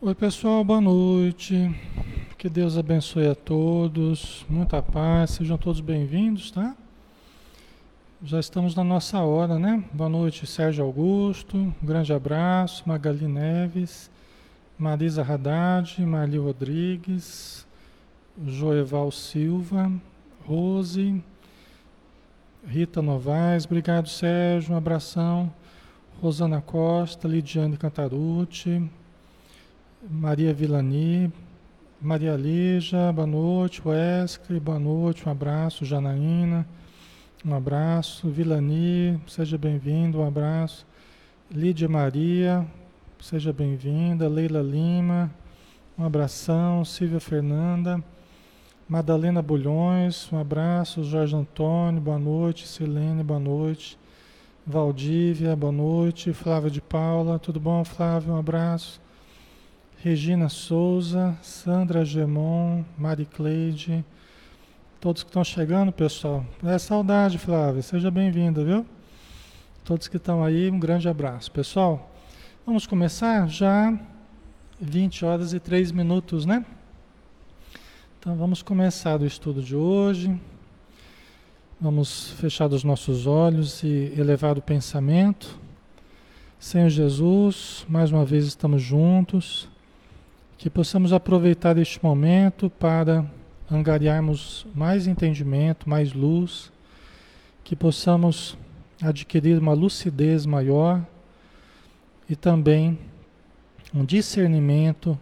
[0.00, 1.74] Oi, pessoal, boa noite.
[2.38, 6.76] Que Deus abençoe a todos, muita paz, sejam todos bem-vindos, tá?
[8.22, 9.82] Já estamos na nossa hora, né?
[9.92, 14.08] Boa noite, Sérgio Augusto, um grande abraço, Magali Neves,
[14.78, 17.66] Marisa Haddad, Marli Rodrigues,
[18.46, 19.90] Joeval Silva,
[20.46, 21.20] Rose,
[22.64, 25.52] Rita Novaes, obrigado, Sérgio, um abração.
[26.22, 28.88] Rosana Costa, Lidiane Cantarucci,
[30.00, 31.32] Maria Vilani,
[32.00, 33.82] Maria Lígia, boa noite.
[33.84, 35.84] Wesley, boa noite, um abraço.
[35.84, 36.64] Janaína,
[37.44, 38.28] um abraço.
[38.28, 40.86] Vilani, seja bem-vindo, um abraço.
[41.50, 42.64] Lídia Maria,
[43.20, 44.28] seja bem-vinda.
[44.28, 45.32] Leila Lima,
[45.98, 46.84] um abração.
[46.84, 48.00] Silvia Fernanda,
[48.88, 51.02] Madalena Bulhões, um abraço.
[51.02, 52.68] Jorge Antônio, boa noite.
[52.68, 53.98] Silene, boa noite.
[54.64, 56.32] Valdívia, boa noite.
[56.32, 58.32] Flávia de Paula, tudo bom, Flávia?
[58.32, 59.00] Um abraço.
[60.00, 64.04] Regina Souza, Sandra Gemon, Mari Cleide,
[65.00, 66.46] todos que estão chegando, pessoal.
[66.62, 68.86] É saudade, Flávia, seja bem-vinda, viu?
[69.84, 71.50] Todos que estão aí, um grande abraço.
[71.50, 72.12] Pessoal,
[72.64, 73.92] vamos começar já
[74.80, 76.64] 20 horas e 3 minutos, né?
[78.20, 80.40] Então vamos começar o estudo de hoje.
[81.80, 85.58] Vamos fechar os nossos olhos e elevar o pensamento.
[86.56, 89.68] Senhor Jesus, mais uma vez estamos juntos
[90.58, 93.24] que possamos aproveitar este momento para
[93.70, 96.72] angariarmos mais entendimento, mais luz,
[97.62, 98.58] que possamos
[99.00, 101.00] adquirir uma lucidez maior
[102.28, 102.98] e também
[103.94, 105.16] um discernimento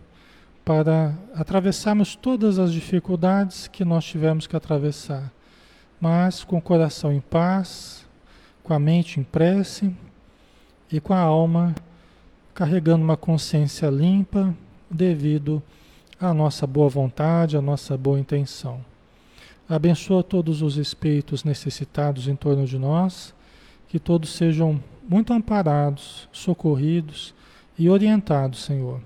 [0.64, 5.30] para atravessarmos todas as dificuldades que nós tivemos que atravessar,
[6.00, 8.06] mas com o coração em paz,
[8.62, 9.94] com a mente em prece
[10.90, 11.74] e com a alma
[12.54, 14.54] carregando uma consciência limpa
[14.90, 15.62] devido
[16.20, 18.84] à nossa boa vontade, à nossa boa intenção.
[19.68, 23.34] Abençoa todos os espíritos necessitados em torno de nós,
[23.88, 27.34] que todos sejam muito amparados, socorridos
[27.78, 29.00] e orientados, Senhor.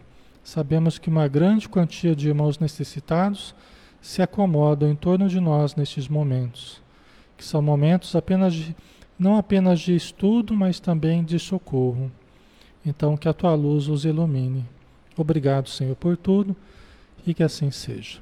[0.45, 3.55] Sabemos que uma grande quantia de irmãos necessitados
[4.01, 6.83] se acomodam em torno de nós nestes momentos,
[7.37, 8.75] que são momentos apenas de,
[9.19, 12.11] não apenas de estudo, mas também de socorro.
[12.85, 14.65] Então, que a tua luz os ilumine.
[15.21, 16.57] Obrigado, Senhor, por tudo
[17.27, 18.19] e que assim seja.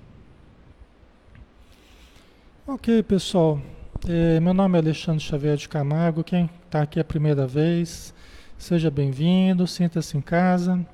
[2.67, 3.61] Ok, pessoal.
[4.07, 6.23] É, meu nome é Alexandre Xavier de Camargo.
[6.23, 8.15] Quem está aqui a primeira vez,
[8.57, 10.87] seja bem-vindo, sinta-se em casa.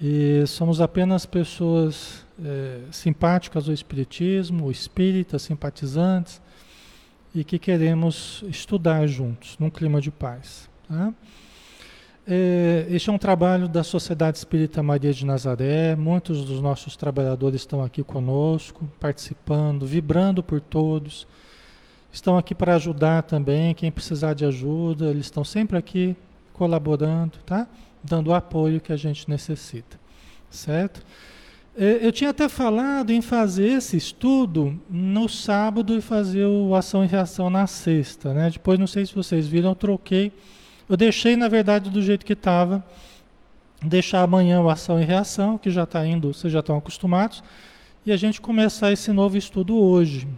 [0.00, 6.40] E somos apenas pessoas é, simpáticas ao Espiritismo, espíritas, simpatizantes,
[7.34, 10.68] e que queremos estudar juntos, num clima de paz.
[10.88, 11.14] Tá?
[12.24, 15.96] É, este é um trabalho da Sociedade Espírita Maria de Nazaré.
[15.96, 21.26] Muitos dos nossos trabalhadores estão aqui conosco, participando, vibrando por todos.
[22.12, 23.74] Estão aqui para ajudar também.
[23.74, 26.14] Quem precisar de ajuda, eles estão sempre aqui
[26.52, 27.66] colaborando, tá?
[28.04, 29.98] Dando o apoio que a gente necessita,
[30.48, 31.04] certo?
[31.76, 37.02] É, eu tinha até falado em fazer esse estudo no sábado e fazer o ação
[37.02, 38.50] e reação na sexta, né?
[38.50, 40.30] Depois, não sei se vocês viram, eu troquei
[40.92, 42.84] eu deixei, na verdade, do jeito que estava.
[43.82, 47.42] Deixar amanhã o ação e reação, que já está indo, vocês já estão acostumados.
[48.04, 50.28] E a gente começar esse novo estudo hoje.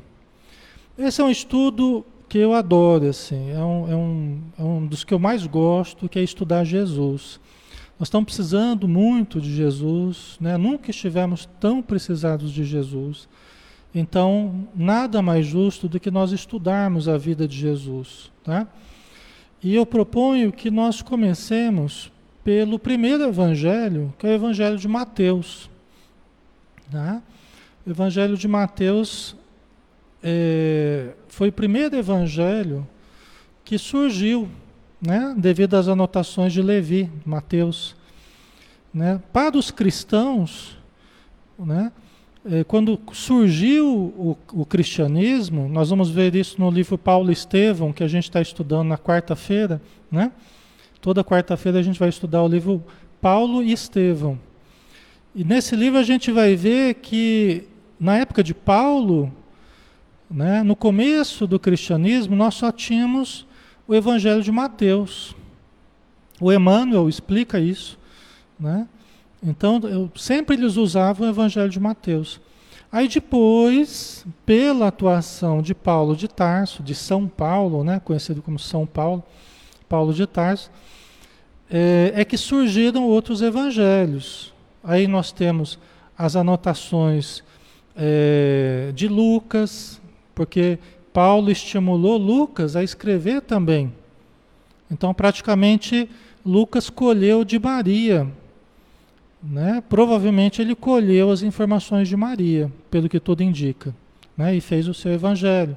[0.96, 5.02] Esse é um estudo que eu adoro, assim, é um, é, um, é um dos
[5.02, 7.40] que eu mais gosto, que é estudar Jesus.
[7.98, 10.56] Nós estamos precisando muito de Jesus, né?
[10.56, 13.28] nunca estivemos tão precisados de Jesus.
[13.92, 18.30] Então, nada mais justo do que nós estudarmos a vida de Jesus.
[18.44, 18.68] Tá?
[19.64, 22.12] E eu proponho que nós comecemos
[22.44, 25.70] pelo primeiro evangelho, que é o evangelho de Mateus.
[26.92, 27.22] Tá?
[27.86, 29.34] O evangelho de Mateus
[30.22, 32.86] é, foi o primeiro evangelho
[33.64, 34.50] que surgiu,
[35.00, 37.96] né, devido às anotações de Levi, Mateus.
[38.92, 39.18] Né?
[39.32, 40.76] Para os cristãos,
[41.58, 41.90] né,
[42.66, 48.08] quando surgiu o, o, cristianismo, nós vamos ver isso no livro Paulo Estevão, que a
[48.08, 49.80] gente está estudando na quarta-feira,
[50.12, 50.30] né?
[51.00, 52.84] Toda quarta-feira a gente vai estudar o livro
[53.20, 54.38] Paulo e Estevão.
[55.34, 57.66] E nesse livro a gente vai ver que
[57.98, 59.32] na época de Paulo,
[60.30, 63.46] né, no começo do cristianismo, nós só tínhamos
[63.88, 65.34] o Evangelho de Mateus.
[66.38, 67.98] O Emmanuel explica isso,
[68.60, 68.86] né?
[69.44, 72.40] Então, eu sempre eles usavam o Evangelho de Mateus.
[72.90, 78.86] Aí depois, pela atuação de Paulo de Tarso, de São Paulo, né, conhecido como São
[78.86, 79.22] Paulo,
[79.86, 80.70] Paulo de Tarso,
[81.70, 84.52] é, é que surgiram outros evangelhos.
[84.82, 85.78] Aí nós temos
[86.16, 87.42] as anotações
[87.96, 90.00] é, de Lucas,
[90.34, 90.78] porque
[91.12, 93.92] Paulo estimulou Lucas a escrever também.
[94.90, 96.08] Então, praticamente,
[96.46, 98.26] Lucas colheu de Maria.
[99.46, 99.82] Né?
[99.88, 103.94] Provavelmente ele colheu as informações de Maria, pelo que tudo indica,
[104.36, 104.56] né?
[104.56, 105.76] e fez o seu evangelho.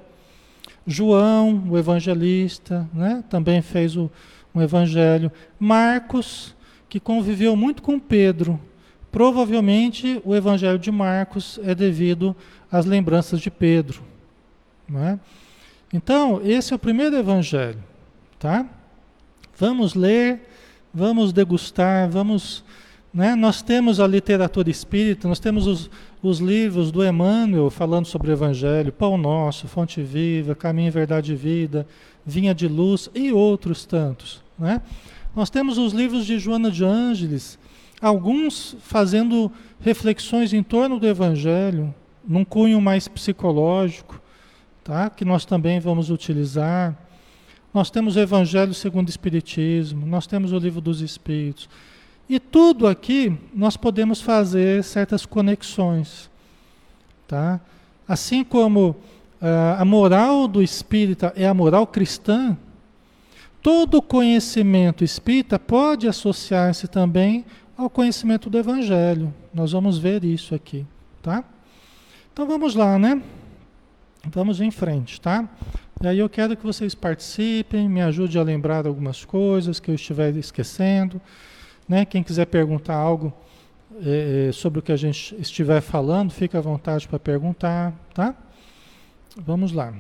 [0.86, 3.22] João, o evangelista, né?
[3.30, 4.10] também fez o,
[4.56, 5.30] um evangelho.
[5.60, 6.56] Marcos,
[6.88, 8.58] que conviveu muito com Pedro.
[9.12, 12.34] Provavelmente o evangelho de Marcos é devido
[12.72, 14.02] às lembranças de Pedro.
[14.88, 15.20] Né?
[15.94, 17.84] Então, esse é o primeiro evangelho.
[18.40, 18.66] Tá?
[19.58, 20.48] Vamos ler,
[20.94, 22.64] vamos degustar, vamos.
[23.18, 23.34] Né?
[23.34, 25.90] Nós temos a literatura espírita, nós temos os,
[26.22, 31.36] os livros do Emmanuel falando sobre o Evangelho, Pão Nosso, Fonte Viva, Caminho, Verdade e
[31.36, 31.88] Vida,
[32.24, 34.44] Vinha de Luz e outros tantos.
[34.60, 34.84] Né?
[35.36, 37.58] Nós temos os livros de Joana de Ângeles,
[38.00, 41.92] alguns fazendo reflexões em torno do Evangelho,
[42.24, 44.22] num cunho mais psicológico,
[44.84, 45.10] tá?
[45.10, 46.96] que nós também vamos utilizar.
[47.74, 51.68] Nós temos o Evangelho segundo o Espiritismo, nós temos o Livro dos Espíritos.
[52.30, 56.30] E tudo aqui nós podemos fazer certas conexões.
[57.28, 57.60] Tá?
[58.08, 58.90] Assim como
[59.42, 62.58] uh, a moral do espírita é a moral cristã,
[63.62, 67.46] todo conhecimento espírita pode associar-se também
[67.78, 69.34] ao conhecimento do Evangelho.
[69.54, 70.86] Nós vamos ver isso aqui.
[71.22, 71.44] Tá?
[72.34, 73.22] Então vamos lá, né?
[74.26, 75.48] Vamos em frente, tá?
[76.02, 79.96] E aí eu quero que vocês participem, me ajudem a lembrar algumas coisas que eu
[79.96, 81.22] estiver esquecendo.
[81.88, 82.06] Né?
[82.06, 83.34] Quem quiser perguntar algo
[84.04, 88.36] é, sobre o que a gente estiver falando, fique à vontade para perguntar, tá?
[89.38, 89.94] Vamos lá.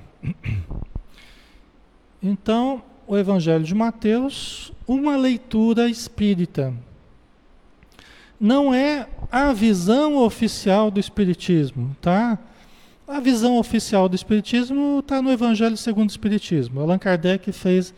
[2.22, 6.74] Então, o Evangelho de Mateus, uma leitura espírita.
[8.40, 12.38] Não é a visão oficial do Espiritismo, tá?
[13.07, 16.81] A visão oficial do Espiritismo está no Evangelho segundo o Espiritismo.
[16.81, 17.94] Allan Kardec fez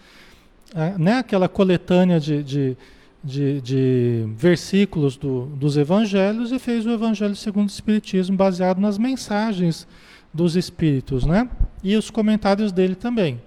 [0.97, 2.77] né, aquela coletânea de, de,
[3.23, 8.97] de, de versículos do, dos Evangelhos e fez o Evangelho segundo o Espiritismo baseado nas
[8.97, 9.87] mensagens
[10.33, 11.49] dos Espíritos, né?
[11.83, 13.41] E os comentários dele também.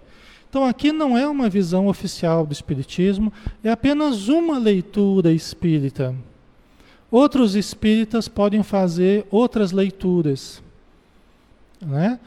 [0.49, 3.33] Então aqui não é uma visão oficial do Espiritismo,
[3.65, 6.15] é apenas uma leitura espírita.
[7.11, 10.63] Outros espíritas podem fazer outras leituras.
[11.81, 12.19] Né?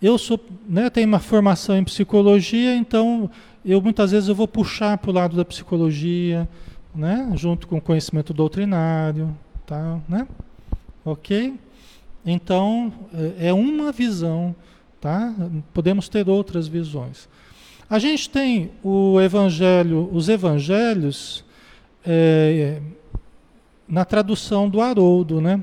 [0.00, 0.38] Eu sou,
[0.68, 3.30] né, tenho uma formação em psicologia, então
[3.64, 6.48] eu muitas vezes eu vou puxar para o lado da psicologia,
[6.94, 10.26] né, junto com o conhecimento doutrinário, tá, né?
[11.04, 11.54] Ok?
[12.24, 12.92] Então
[13.38, 14.54] é, é uma visão,
[15.00, 15.34] tá?
[15.72, 17.28] Podemos ter outras visões.
[17.88, 21.44] A gente tem o evangelho, os evangelhos
[22.04, 22.82] é,
[23.88, 25.62] na tradução do Haroldo, né?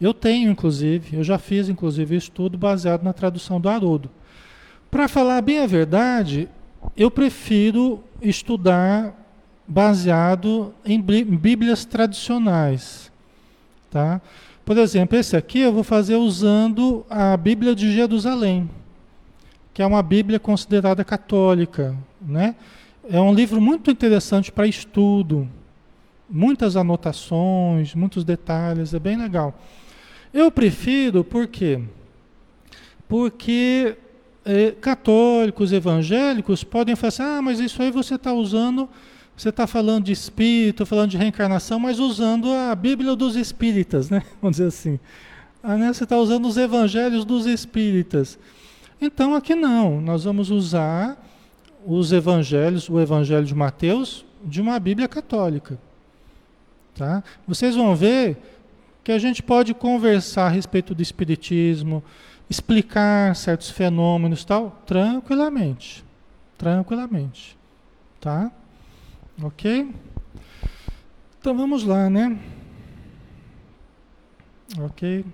[0.00, 4.10] Eu tenho, inclusive, eu já fiz, inclusive, estudo baseado na tradução do Haroldo.
[4.90, 6.48] Para falar bem a verdade,
[6.96, 9.21] eu prefiro estudar
[9.72, 13.10] baseado em bíblias tradicionais.
[13.90, 14.20] Tá?
[14.64, 18.68] Por exemplo, esse aqui eu vou fazer usando a Bíblia de Jerusalém,
[19.72, 21.96] que é uma Bíblia considerada católica.
[22.20, 22.54] Né?
[23.08, 25.48] É um livro muito interessante para estudo,
[26.28, 29.58] muitas anotações, muitos detalhes, é bem legal.
[30.34, 31.80] Eu prefiro por quê?
[33.08, 33.96] Porque
[34.44, 38.88] é, católicos, evangélicos podem falar assim, ah, mas isso aí você está usando,
[39.36, 44.22] você está falando de espírito, falando de reencarnação, mas usando a Bíblia dos espíritas, né?
[44.40, 45.00] Vamos dizer assim.
[45.62, 45.92] Ah, né?
[45.92, 48.38] Você está usando os evangelhos dos espíritas.
[49.00, 51.20] Então aqui não, nós vamos usar
[51.84, 55.78] os evangelhos, o evangelho de Mateus, de uma Bíblia católica.
[56.94, 57.24] Tá?
[57.46, 58.36] Vocês vão ver
[59.02, 62.02] que a gente pode conversar a respeito do espiritismo,
[62.48, 66.04] explicar certos fenômenos tal, tranquilamente.
[66.56, 67.56] Tranquilamente.
[68.20, 68.52] Tá?
[69.40, 69.94] Ok?
[71.40, 72.38] Então vamos lá, né?
[74.78, 75.24] Ok?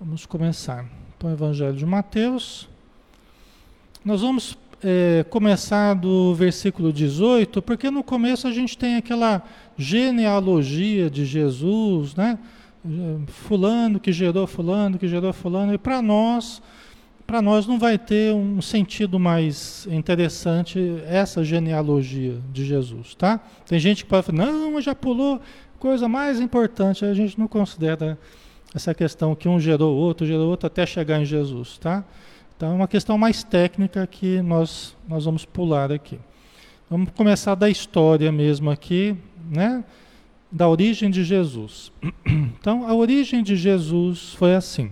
[0.00, 0.86] Vamos começar.
[1.16, 2.68] Então, Evangelho de Mateus.
[4.04, 9.42] Nós vamos é, começar do versículo 18, porque no começo a gente tem aquela
[9.76, 12.38] genealogia de Jesus, né?
[13.26, 16.62] Fulano que gerou fulano, que gerou fulano, e para nós,
[17.26, 23.40] para nós não vai ter um sentido mais interessante essa genealogia de Jesus, tá?
[23.66, 25.40] Tem gente que pode falar, não, já pulou
[25.78, 28.18] coisa mais importante, a gente não considera
[28.74, 32.04] essa questão que um gerou outro, gerou outro até chegar em Jesus, tá?
[32.56, 36.18] Então é uma questão mais técnica que nós, nós vamos pular aqui.
[36.88, 39.16] Vamos começar da história mesmo aqui,
[39.50, 39.82] né?
[40.54, 41.92] da origem de Jesus.
[42.58, 44.90] Então, a origem de Jesus foi assim: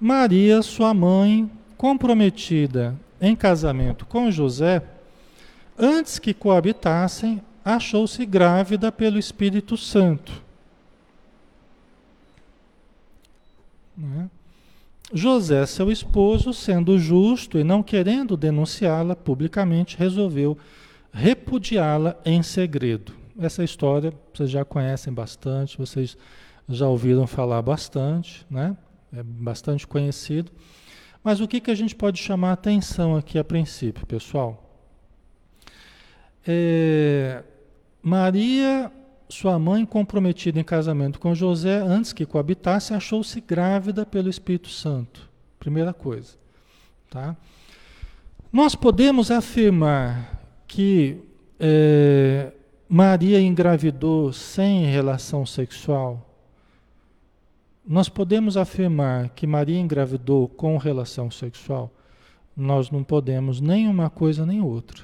[0.00, 4.82] Maria, sua mãe, comprometida em casamento com José,
[5.76, 10.42] antes que coabitassem, achou-se grávida pelo Espírito Santo.
[13.96, 14.30] Né?
[15.12, 20.56] José, seu esposo, sendo justo e não querendo denunciá-la publicamente, resolveu
[21.12, 23.12] repudiá-la em segredo.
[23.38, 26.16] Essa história vocês já conhecem bastante, vocês
[26.68, 28.76] já ouviram falar bastante, né?
[29.12, 30.52] É bastante conhecido.
[31.22, 34.64] Mas o que, que a gente pode chamar atenção aqui a princípio, pessoal?
[36.46, 37.42] É,
[38.02, 38.90] Maria,
[39.28, 45.28] sua mãe, comprometida em casamento com José, antes que coabitasse, achou-se grávida pelo Espírito Santo.
[45.58, 46.36] Primeira coisa.
[47.10, 47.36] Tá?
[48.52, 51.18] Nós podemos afirmar que
[51.58, 52.52] é,
[52.88, 56.27] Maria engravidou sem relação sexual?
[57.88, 61.90] Nós podemos afirmar que Maria engravidou com relação sexual?
[62.54, 65.02] Nós não podemos nem uma coisa nem outra.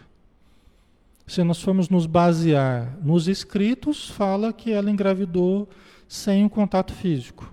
[1.27, 5.67] Se nós formos nos basear nos escritos, fala que ela engravidou
[6.07, 7.51] sem um contato físico.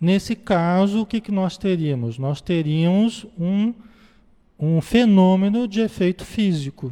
[0.00, 2.16] Nesse caso, o que, que nós teríamos?
[2.16, 3.74] Nós teríamos um,
[4.58, 6.90] um fenômeno de efeito físico.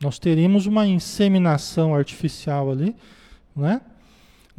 [0.00, 2.94] Nós teríamos uma inseminação artificial ali,
[3.56, 3.80] né?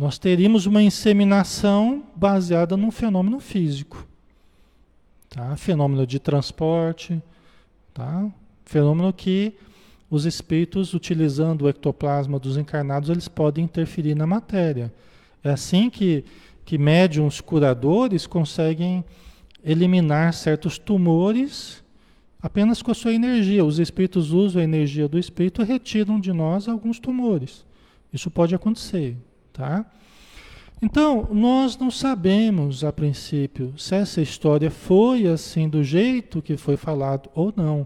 [0.01, 4.07] Nós teríamos uma inseminação baseada num fenômeno físico.
[5.29, 5.55] Tá?
[5.55, 7.21] Fenômeno de transporte,
[7.93, 8.27] tá?
[8.65, 9.53] Fenômeno que
[10.09, 14.91] os espíritos, utilizando o ectoplasma dos encarnados, eles podem interferir na matéria.
[15.43, 16.25] É assim que,
[16.65, 19.05] que médiums curadores conseguem
[19.63, 21.83] eliminar certos tumores
[22.41, 23.63] apenas com a sua energia.
[23.63, 27.63] Os espíritos usam a energia do espírito e retiram de nós alguns tumores.
[28.11, 29.15] Isso pode acontecer,
[29.53, 29.85] tá?
[30.81, 36.75] Então, nós não sabemos a princípio se essa história foi assim do jeito que foi
[36.75, 37.85] falado ou não.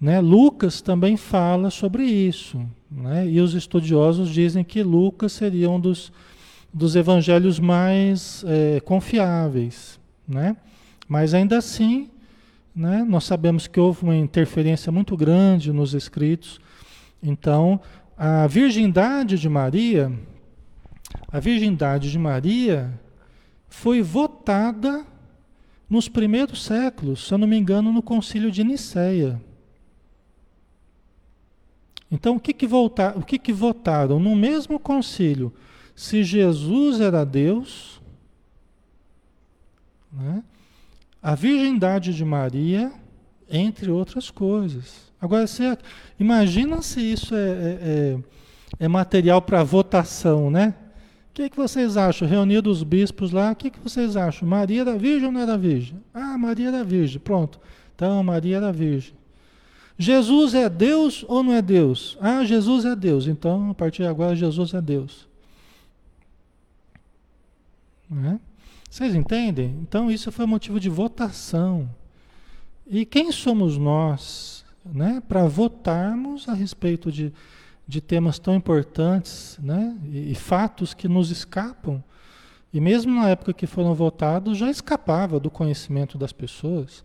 [0.00, 0.20] Né?
[0.20, 2.60] Lucas também fala sobre isso.
[2.90, 3.28] Né?
[3.28, 6.12] E os estudiosos dizem que Lucas seria um dos,
[6.74, 10.00] dos evangelhos mais é, confiáveis.
[10.26, 10.56] Né?
[11.08, 12.10] Mas ainda assim,
[12.74, 13.06] né?
[13.08, 16.60] nós sabemos que houve uma interferência muito grande nos escritos.
[17.22, 17.80] Então,
[18.18, 20.12] a virgindade de Maria,
[21.28, 22.98] a virgindade de Maria
[23.68, 25.04] foi votada
[25.88, 29.40] nos primeiros séculos, se eu não me engano, no concílio de Nicéia.
[32.10, 35.52] Então, o que que, voltar, o que que votaram no mesmo concílio?
[35.94, 38.00] Se Jesus era Deus,
[40.12, 40.42] né?
[41.22, 42.92] a virgindade de Maria,
[43.48, 45.12] entre outras coisas.
[45.20, 45.76] Agora, você,
[46.18, 47.78] imagina se isso é, é,
[48.80, 50.74] é, é material para votação, né?
[51.36, 52.26] Que, que vocês acham?
[52.26, 54.48] Reunido os bispos lá, o que, que vocês acham?
[54.48, 56.02] Maria era virgem ou não era virgem?
[56.14, 57.60] Ah, Maria era virgem, pronto.
[57.94, 59.12] Então, Maria era virgem.
[59.98, 62.16] Jesus é Deus ou não é Deus?
[62.22, 63.26] Ah, Jesus é Deus.
[63.26, 65.28] Então, a partir de agora, Jesus é Deus.
[68.10, 68.38] É?
[68.90, 69.76] Vocês entendem?
[69.82, 71.86] Então, isso foi motivo de votação.
[72.86, 77.30] E quem somos nós né, para votarmos a respeito de,
[77.86, 82.02] de temas tão importantes né, e, e fatos que nos escapam?
[82.72, 87.04] E mesmo na época que foram votados, já escapava do conhecimento das pessoas.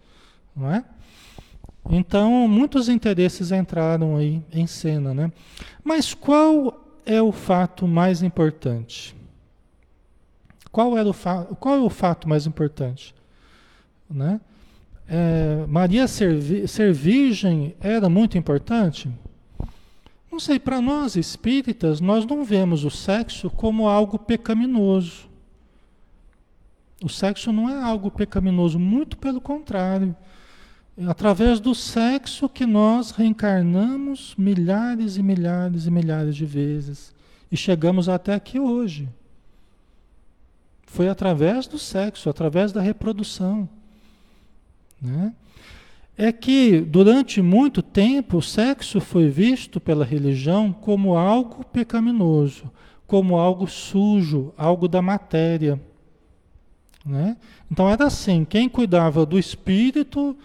[0.56, 0.84] Não é?
[1.90, 5.32] Então, muitos interesses entraram aí em cena, né?
[5.84, 9.16] Mas qual é o fato mais importante?
[10.72, 11.14] Qual, era o
[11.56, 13.14] qual é o fato mais importante?
[14.10, 14.40] Né?
[15.08, 19.10] É, Maria ser, ser virgem era muito importante?
[20.32, 25.30] Não sei, para nós espíritas, nós não vemos o sexo como algo pecaminoso.
[27.04, 30.16] O sexo não é algo pecaminoso, muito pelo contrário.
[30.98, 37.14] É através do sexo que nós reencarnamos milhares e milhares e milhares de vezes
[37.52, 39.10] e chegamos até aqui hoje.
[40.86, 43.68] Foi através do sexo, através da reprodução.
[45.02, 45.34] Né?
[46.24, 52.70] É que durante muito tempo o sexo foi visto pela religião como algo pecaminoso,
[53.08, 55.82] como algo sujo, algo da matéria.
[57.04, 57.36] Né?
[57.72, 60.38] Então era assim: quem cuidava do espírito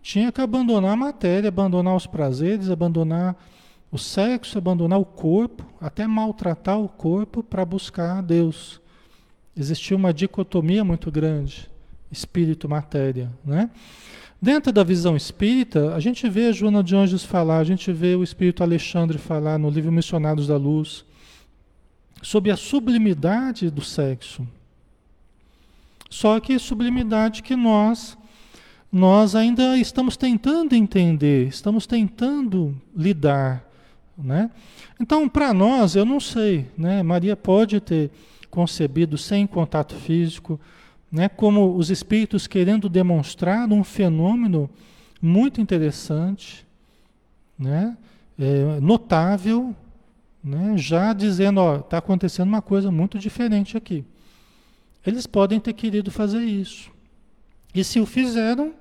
[0.00, 3.34] tinha que abandonar a matéria, abandonar os prazeres, abandonar
[3.90, 8.80] o sexo, abandonar o corpo, até maltratar o corpo para buscar a Deus.
[9.56, 11.68] Existia uma dicotomia muito grande,
[12.08, 13.68] espírito-matéria, né?
[14.44, 18.14] Dentro da visão espírita, a gente vê a Joana de Anjos falar, a gente vê
[18.14, 21.02] o espírito Alexandre falar no livro Missionários da Luz,
[22.20, 24.46] sobre a sublimidade do sexo.
[26.10, 28.18] Só que sublimidade que nós
[28.92, 33.66] nós ainda estamos tentando entender, estamos tentando lidar,
[34.16, 34.50] né?
[35.00, 37.02] Então, para nós, eu não sei, né?
[37.02, 38.10] Maria pode ter
[38.50, 40.60] concebido sem contato físico,
[41.14, 41.28] né?
[41.28, 44.68] Como os espíritos querendo demonstrar um fenômeno
[45.22, 46.66] muito interessante,
[47.56, 47.96] né?
[48.36, 49.72] É, notável,
[50.42, 50.76] né?
[50.76, 54.04] Já dizendo, ó, está acontecendo uma coisa muito diferente aqui.
[55.06, 56.90] Eles podem ter querido fazer isso.
[57.72, 58.74] E se o fizeram,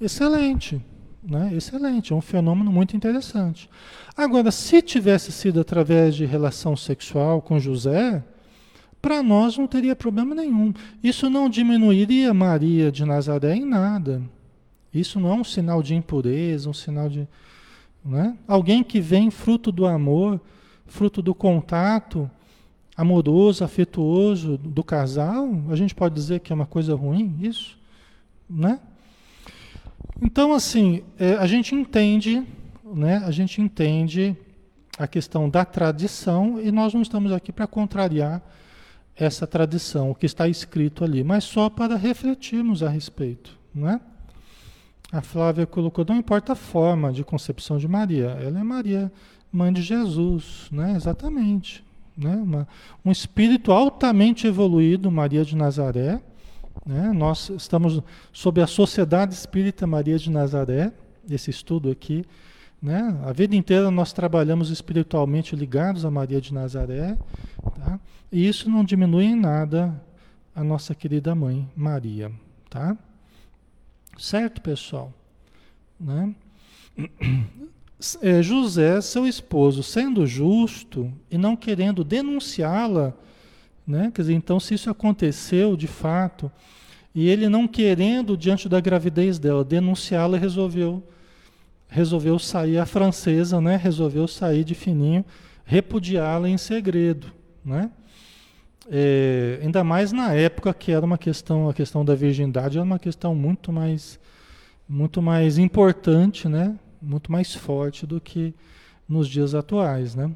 [0.00, 0.80] excelente.
[1.22, 1.50] Né?
[1.52, 3.68] Excelente, é um fenômeno muito interessante.
[4.16, 8.24] Agora, se tivesse sido através de relação sexual com José,
[9.06, 10.74] para nós não teria problema nenhum.
[11.00, 14.20] Isso não diminuiria Maria de Nazaré em nada.
[14.92, 17.28] Isso não é um sinal de impureza, um sinal de.
[18.04, 18.36] Né?
[18.48, 20.40] Alguém que vem fruto do amor,
[20.86, 22.28] fruto do contato
[22.96, 27.78] amoroso, afetuoso do casal, a gente pode dizer que é uma coisa ruim, isso?
[28.50, 28.80] Né?
[30.20, 32.42] Então, assim, é, a gente entende,
[32.82, 33.22] né?
[33.24, 34.36] A gente entende
[34.98, 38.42] a questão da tradição e nós não estamos aqui para contrariar
[39.16, 44.00] essa tradição, o que está escrito ali, mas só para refletirmos a respeito, né?
[45.10, 49.10] A Flávia colocou, não importa a forma de concepção de Maria, ela é Maria,
[49.50, 50.94] mãe de Jesus, né?
[50.96, 51.82] Exatamente,
[52.16, 52.36] né?
[52.36, 52.68] Uma,
[53.04, 56.20] um espírito altamente evoluído, Maria de Nazaré,
[56.84, 57.12] né?
[57.14, 58.02] Nós estamos
[58.32, 60.92] sob a Sociedade Espírita Maria de Nazaré,
[61.30, 62.24] esse estudo aqui.
[62.86, 63.20] Né?
[63.24, 67.18] A vida inteira nós trabalhamos espiritualmente ligados a Maria de Nazaré.
[67.74, 67.98] Tá?
[68.30, 70.00] E isso não diminui em nada
[70.54, 72.30] a nossa querida mãe, Maria.
[72.70, 72.96] Tá?
[74.16, 75.12] Certo, pessoal?
[75.98, 76.32] Né?
[78.20, 83.14] É, José, seu esposo, sendo justo e não querendo denunciá-la,
[83.86, 84.12] né?
[84.14, 86.52] Quer dizer, então, se isso aconteceu de fato,
[87.14, 91.02] e ele não querendo, diante da gravidez dela, denunciá-la, resolveu
[91.88, 93.76] resolveu sair a francesa, né?
[93.76, 95.24] Resolveu sair de fininho,
[95.64, 97.32] repudiá-la em segredo,
[97.64, 97.90] né?
[98.88, 102.98] É, ainda mais na época que era uma questão, a questão da virgindade era uma
[102.98, 104.18] questão muito mais,
[104.88, 106.78] muito mais importante, né?
[107.00, 108.54] Muito mais forte do que
[109.08, 110.30] nos dias atuais, né?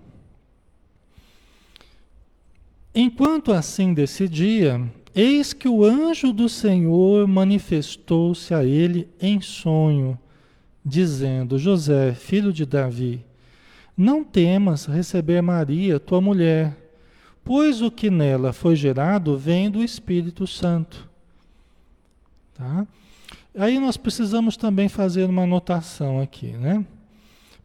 [2.92, 4.80] Enquanto assim decidia,
[5.14, 10.16] Eis que o anjo do Senhor manifestou-se a ele em sonho,
[10.84, 13.24] dizendo: José, filho de Davi,
[13.96, 16.76] não temas receber Maria, tua mulher,
[17.44, 21.08] pois o que nela foi gerado vem do Espírito Santo.
[22.54, 22.86] Tá?
[23.56, 26.84] Aí nós precisamos também fazer uma anotação aqui, né?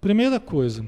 [0.01, 0.85] Primeira coisa,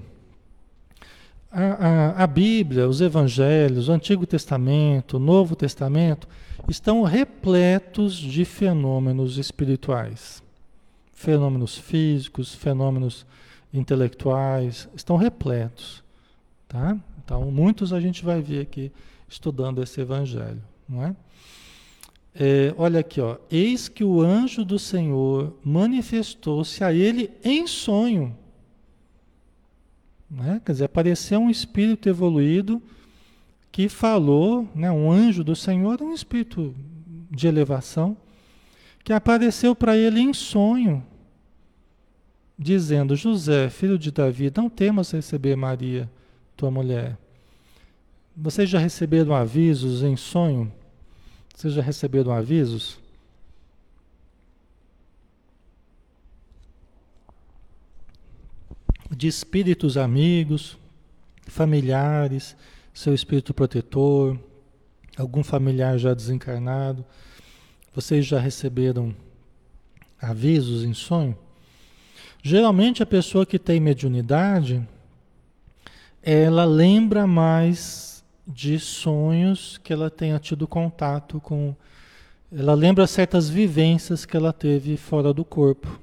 [1.51, 6.27] a, a, a Bíblia, os Evangelhos, o Antigo Testamento, o Novo Testamento,
[6.67, 10.43] estão repletos de fenômenos espirituais.
[11.17, 13.25] Fenômenos físicos, fenômenos
[13.73, 16.03] intelectuais, estão repletos.
[16.67, 16.95] Tá?
[17.17, 18.91] Então, muitos a gente vai ver aqui
[19.27, 20.61] estudando esse evangelho.
[20.87, 21.15] Não é?
[22.35, 23.37] É, olha aqui, ó.
[23.49, 28.37] eis que o anjo do Senhor manifestou-se a ele em sonho.
[30.29, 30.61] Né?
[30.63, 32.79] Quer dizer, apareceu um espírito evoluído
[33.71, 36.75] que falou, né, um anjo do Senhor, um espírito
[37.31, 38.15] de elevação,
[39.07, 41.01] que apareceu para ele em sonho,
[42.59, 46.11] dizendo: José, filho de Davi, não temas receber Maria,
[46.57, 47.17] tua mulher.
[48.35, 50.69] Vocês já receberam avisos em sonho?
[51.55, 52.99] Vocês já receberam avisos?
[59.09, 60.77] De espíritos amigos,
[61.43, 62.57] familiares,
[62.93, 64.37] seu espírito protetor,
[65.15, 67.05] algum familiar já desencarnado.
[67.97, 69.11] Vocês já receberam
[70.21, 71.35] avisos em sonho?
[72.43, 74.87] Geralmente a pessoa que tem mediunidade,
[76.21, 81.75] ela lembra mais de sonhos que ela tenha tido contato com.
[82.51, 85.99] Ela lembra certas vivências que ela teve fora do corpo.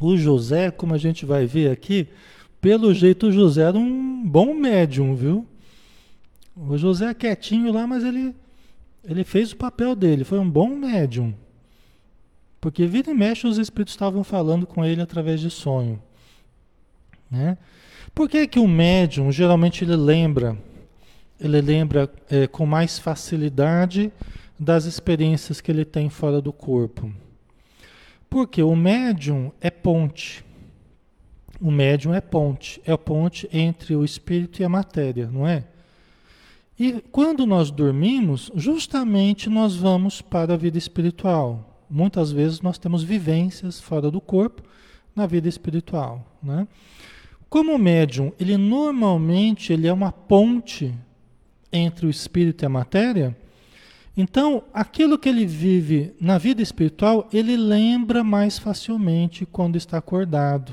[0.00, 2.06] O José, como a gente vai ver aqui,
[2.60, 5.44] pelo jeito o José era um bom médium, viu?
[6.56, 8.32] O José é quietinho lá, mas ele,
[9.04, 11.34] ele fez o papel dele, foi um bom médium.
[12.60, 16.00] Porque vira e mexe os espíritos estavam falando com ele através de sonho.
[17.28, 17.58] Né?
[18.14, 20.56] Por que, que o médium geralmente ele lembra,
[21.40, 24.12] ele lembra é, com mais facilidade
[24.58, 27.12] das experiências que ele tem fora do corpo?
[28.30, 30.44] Porque o médium é ponte.
[31.60, 35.64] O médium é ponte, é a ponte entre o espírito e a matéria, não é?
[36.78, 41.84] E quando nós dormimos, justamente nós vamos para a vida espiritual.
[41.88, 44.62] Muitas vezes nós temos vivências fora do corpo
[45.14, 46.66] na vida espiritual, né?
[47.48, 50.94] Como médium, ele normalmente ele é uma ponte
[51.70, 53.36] entre o espírito e a matéria.
[54.16, 60.72] Então, aquilo que ele vive na vida espiritual, ele lembra mais facilmente quando está acordado.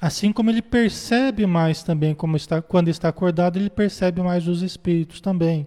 [0.00, 4.62] Assim como ele percebe mais também como está, quando está acordado, ele percebe mais os
[4.62, 5.66] espíritos também.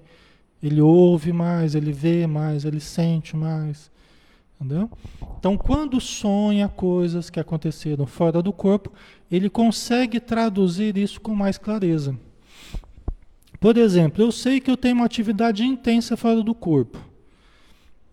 [0.64, 3.92] Ele ouve mais, ele vê mais, ele sente mais.
[4.60, 4.90] Entendeu?
[5.40, 8.94] Então, quando sonha coisas que aconteceram fora do corpo,
[9.30, 12.16] ele consegue traduzir isso com mais clareza.
[13.60, 17.00] Por exemplo, eu sei que eu tenho uma atividade intensa fora do corpo.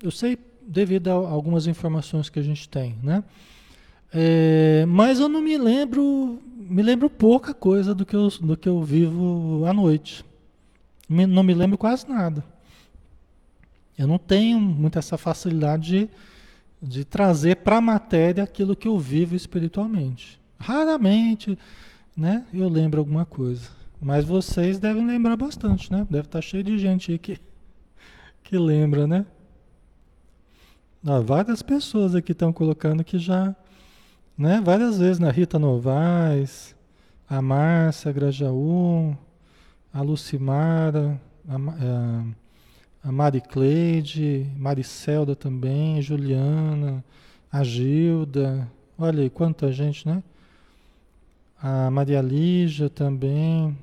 [0.02, 3.22] Eu sei devido a algumas informações que a gente tem, né?
[4.12, 8.68] É, mas eu não me lembro, me lembro pouca coisa do que eu, do que
[8.68, 10.24] eu vivo à noite.
[11.08, 12.44] Me, não me lembro quase nada.
[13.96, 16.08] Eu não tenho muita essa facilidade
[16.80, 20.40] de, de trazer para a matéria aquilo que eu vivo espiritualmente.
[20.58, 21.58] Raramente,
[22.16, 22.46] né?
[22.52, 23.70] Eu lembro alguma coisa.
[24.00, 26.06] Mas vocês devem lembrar bastante, né?
[26.08, 27.38] Deve estar tá cheio de gente aí que,
[28.44, 29.26] que lembra, né?
[31.04, 33.54] Ah, várias pessoas aqui estão colocando que já
[34.38, 34.62] né?
[34.64, 36.76] Várias vezes, na Rita Novaes,
[37.28, 39.16] a Márcia Grajaú,
[39.92, 47.04] a Lucimara, a, é, a Mari Cleide, Maricelda também, Juliana,
[47.50, 50.22] a Gilda, olha aí quanta gente, né?
[51.60, 53.76] A Maria Lígia também.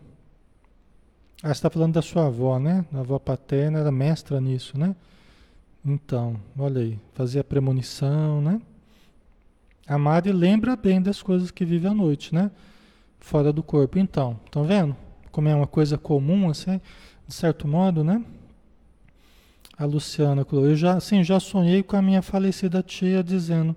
[1.44, 2.86] Ah, está falando da sua avó, né?
[2.94, 4.96] A avó paterna era mestra nisso, né?
[5.86, 8.62] Então, olha aí, fazia premonição, né?
[9.88, 12.50] A Mari lembra bem das coisas que vive à noite, né?
[13.20, 14.00] Fora do corpo.
[14.00, 14.96] Então, estão vendo?
[15.32, 16.82] Como é uma coisa comum, assim,
[17.28, 18.24] de certo modo, né?
[19.78, 23.76] A Luciana falou, eu já, sim, já sonhei com a minha falecida tia dizendo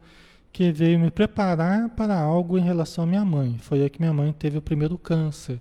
[0.52, 3.58] que veio me preparar para algo em relação à minha mãe.
[3.58, 5.60] Foi aí que minha mãe teve o primeiro câncer.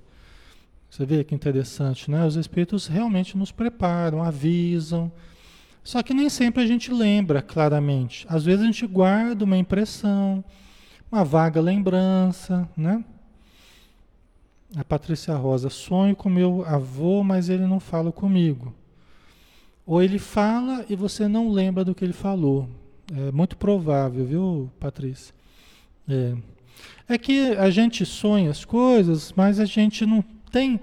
[0.90, 2.26] Você vê que interessante, né?
[2.26, 5.12] Os espíritos realmente nos preparam, avisam,
[5.88, 8.26] só que nem sempre a gente lembra claramente.
[8.28, 10.44] Às vezes a gente guarda uma impressão,
[11.10, 13.06] uma vaga lembrança, né?
[14.76, 18.76] A Patrícia Rosa, sonho com meu avô, mas ele não fala comigo.
[19.86, 22.68] Ou ele fala e você não lembra do que ele falou.
[23.10, 25.34] É muito provável, viu, Patrícia?
[26.06, 26.36] É.
[27.08, 30.22] é que a gente sonha as coisas, mas a gente não
[30.52, 30.82] tem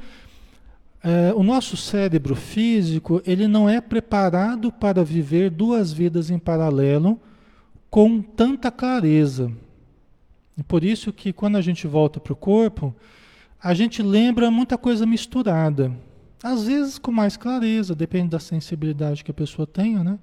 [1.05, 7.21] é, o nosso cérebro físico ele não é preparado para viver duas vidas em paralelo
[7.91, 9.53] com tanta clareza.
[10.57, 12.95] E por isso que quando a gente volta para o corpo,
[13.63, 15.93] a gente lembra muita coisa misturada.
[16.43, 20.19] Às vezes com mais clareza, depende da sensibilidade que a pessoa tenha, né?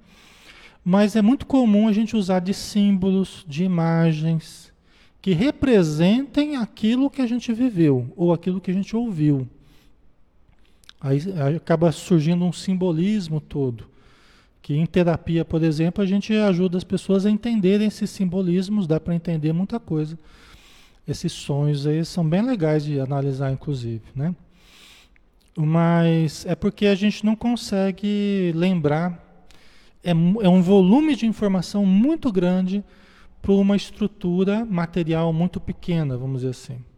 [0.83, 4.73] Mas é muito comum a gente usar de símbolos, de imagens
[5.21, 9.47] que representem aquilo que a gente viveu ou aquilo que a gente ouviu.
[11.01, 11.19] Aí,
[11.55, 13.89] acaba surgindo um simbolismo todo.
[14.61, 18.99] Que em terapia, por exemplo, a gente ajuda as pessoas a entenderem esses simbolismos, dá
[18.99, 20.17] para entender muita coisa.
[21.07, 24.35] Esses sonhos aí são bem legais de analisar, inclusive, né?
[25.57, 29.27] Mas é porque a gente não consegue lembrar.
[30.03, 32.83] É, é um volume de informação muito grande
[33.41, 36.90] para uma estrutura material muito pequena, vamos dizer assim.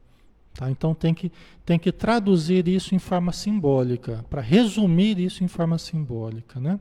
[0.53, 0.69] Tá?
[0.69, 1.31] Então tem que,
[1.65, 6.59] tem que traduzir isso em forma simbólica, para resumir isso em forma simbólica.
[6.59, 6.79] Né?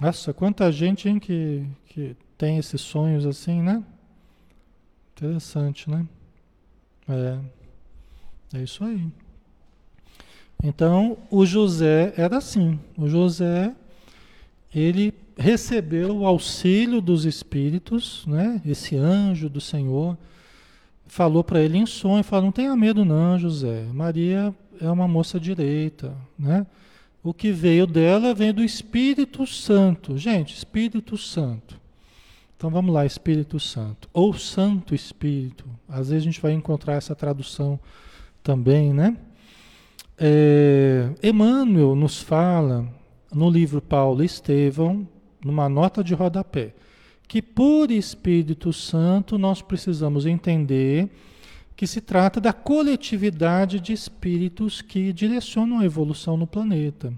[0.00, 3.82] Nossa, quanta gente hein, que, que tem esses sonhos assim, né?
[5.16, 6.06] Interessante, né?
[7.08, 9.06] É, é isso aí.
[10.62, 12.78] Então, o José era assim.
[12.96, 13.74] O José,
[14.74, 18.60] ele recebeu o auxílio dos espíritos, né?
[18.64, 20.16] Esse anjo do Senhor
[21.10, 23.84] falou para ele em sonho, falou, não tenha medo não, José.
[23.92, 26.64] Maria é uma moça direita, né?
[27.22, 30.16] O que veio dela vem do Espírito Santo.
[30.16, 31.78] Gente, Espírito Santo.
[32.56, 34.08] Então vamos lá, Espírito Santo.
[34.12, 35.66] Ou Santo Espírito.
[35.88, 37.78] Às vezes a gente vai encontrar essa tradução
[38.40, 39.16] também, né?
[40.16, 42.86] É, Emmanuel nos fala
[43.34, 45.06] no livro Paulo Estevão,
[45.44, 46.72] numa nota de rodapé
[47.30, 51.08] que por Espírito Santo nós precisamos entender
[51.76, 57.14] que se trata da coletividade de espíritos que direcionam a evolução no planeta.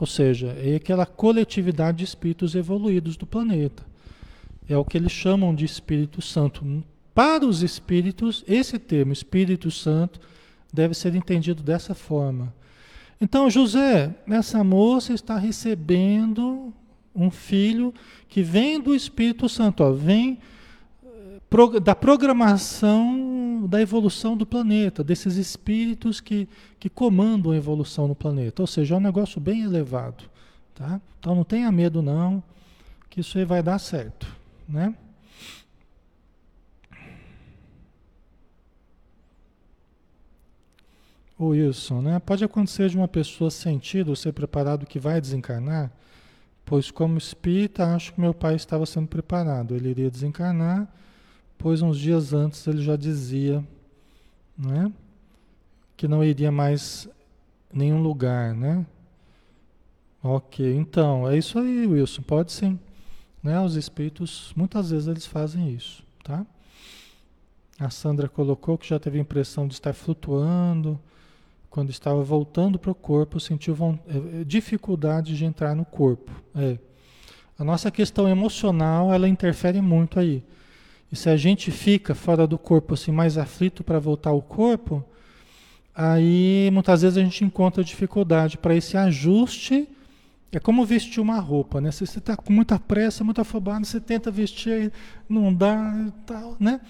[0.00, 3.86] Ou seja, é aquela coletividade de espíritos evoluídos do planeta.
[4.68, 6.82] É o que eles chamam de Espírito Santo.
[7.14, 10.18] Para os espíritos, esse termo, Espírito Santo,
[10.74, 12.52] deve ser entendido dessa forma.
[13.20, 16.74] Então, José, essa moça está recebendo
[17.18, 17.92] um filho
[18.28, 20.38] que vem do Espírito Santo, ó, vem
[21.04, 28.14] eh, da programação da evolução do planeta, desses espíritos que, que comandam a evolução no
[28.14, 28.62] planeta.
[28.62, 30.24] Ou seja, é um negócio bem elevado.
[30.74, 31.00] Tá?
[31.18, 32.42] Então não tenha medo não,
[33.10, 34.26] que isso aí vai dar certo.
[34.68, 34.94] Né?
[41.38, 42.18] O Wilson, né?
[42.18, 45.90] Pode acontecer de uma pessoa sentir ou ser preparado que vai desencarnar,
[46.68, 49.74] pois como espírita acho que meu pai estava sendo preparado.
[49.74, 50.86] Ele iria desencarnar,
[51.56, 53.66] pois uns dias antes ele já dizia,
[54.56, 54.92] né?
[55.96, 57.08] Que não iria mais
[57.72, 58.84] nenhum lugar, né?
[60.22, 62.78] Ok, então, é isso aí, Wilson, pode sim.
[63.42, 63.58] Né?
[63.60, 66.44] Os espíritos, muitas vezes eles fazem isso, tá?
[67.80, 71.00] A Sandra colocou que já teve a impressão de estar flutuando,
[71.78, 73.72] quando estava voltando para o corpo, sentiu
[74.08, 76.32] eh, eh, dificuldade de entrar no corpo.
[76.52, 76.76] É.
[77.56, 80.42] A nossa questão emocional, ela interfere muito aí.
[81.12, 85.04] E se a gente fica fora do corpo assim mais aflito para voltar ao corpo,
[85.94, 89.88] aí muitas vezes a gente encontra dificuldade para esse ajuste.
[90.50, 91.92] É como vestir uma roupa, né?
[91.92, 94.90] Se você está com muita pressa, muito afobado, você tenta vestir,
[95.28, 96.80] não dá, tal, né?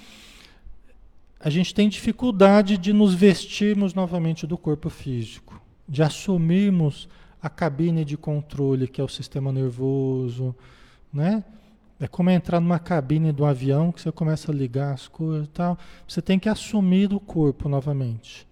[1.41, 7.09] A gente tem dificuldade de nos vestirmos novamente do corpo físico, de assumirmos
[7.41, 10.55] a cabine de controle, que é o sistema nervoso,
[11.13, 11.45] né?
[12.01, 15.51] É como entrar numa cabine do avião que você começa a ligar as coisas e
[15.51, 15.77] tal.
[16.07, 18.47] Você tem que assumir o corpo novamente.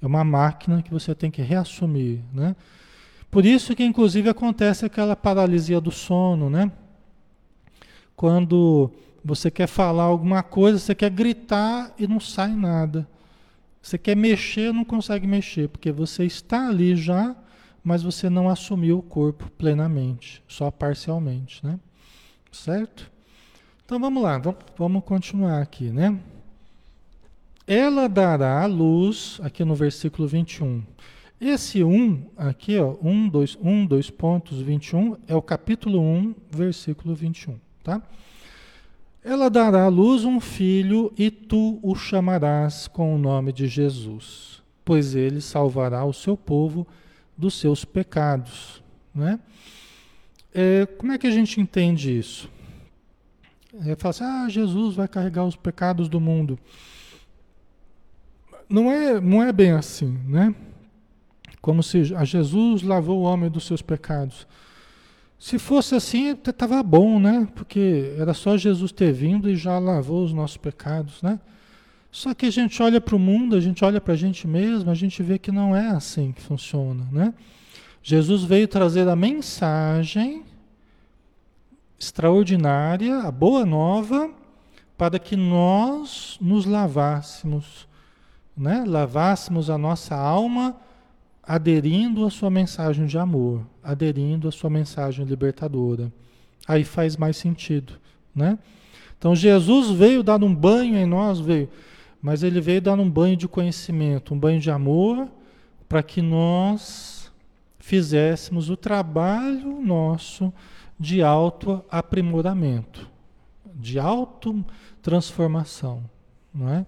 [0.00, 2.54] É uma máquina que você tem que reassumir, né?
[3.30, 6.70] Por isso que inclusive acontece aquela paralisia do sono, né?
[8.14, 8.90] Quando
[9.24, 13.06] você quer falar alguma coisa, você quer gritar e não sai nada.
[13.80, 17.34] Você quer mexer, não consegue mexer, porque você está ali já,
[17.82, 21.78] mas você não assumiu o corpo plenamente, só parcialmente, né?
[22.52, 23.10] Certo?
[23.84, 24.40] Então vamos lá,
[24.76, 26.18] vamos continuar aqui, né?
[27.66, 30.82] Ela dará a luz, aqui no versículo 21.
[31.40, 37.14] Esse 1 aqui, ó, 1, 2, 1, 2 pontos, 21, é o capítulo 1, versículo
[37.14, 38.00] 21, tá?
[39.24, 44.60] Ela dará à luz um filho e tu o chamarás com o nome de Jesus,
[44.84, 46.86] pois ele salvará o seu povo
[47.36, 48.82] dos seus pecados.
[49.14, 49.38] Né?
[50.52, 52.50] É, como é que a gente entende isso?
[53.86, 56.58] É, fala assim, ah, Jesus vai carregar os pecados do mundo.
[58.68, 60.54] Não é, não é bem assim, né?
[61.60, 64.46] Como se a Jesus lavou o homem dos seus pecados.
[65.42, 67.48] Se fosse assim, estava bom, né?
[67.56, 71.40] Porque era só Jesus ter vindo e já lavou os nossos pecados, né?
[72.12, 74.88] Só que a gente olha para o mundo, a gente olha para a gente mesmo,
[74.88, 77.34] a gente vê que não é assim que funciona, né?
[78.04, 80.44] Jesus veio trazer a mensagem
[81.98, 84.30] extraordinária, a boa nova,
[84.96, 87.88] para que nós nos lavássemos,
[88.56, 88.84] né?
[88.86, 90.76] Lavássemos a nossa alma
[91.42, 96.12] aderindo à sua mensagem de amor, aderindo à sua mensagem libertadora.
[96.66, 97.94] Aí faz mais sentido,
[98.34, 98.58] né?
[99.18, 101.68] Então Jesus veio dar um banho em nós, veio,
[102.20, 105.28] mas ele veio dar um banho de conhecimento, um banho de amor,
[105.88, 107.30] para que nós
[107.78, 110.52] fizéssemos o trabalho nosso
[110.98, 113.10] de auto aprimoramento,
[113.74, 114.64] de auto
[115.02, 116.04] transformação,
[116.54, 116.86] não é?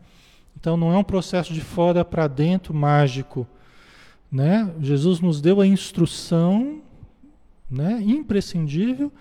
[0.57, 3.47] Então não é um processo de fora para dentro mágico,
[4.35, 4.75] né?
[4.81, 6.83] Jesus nos deu a instrução
[7.71, 9.13] né, imprescindível,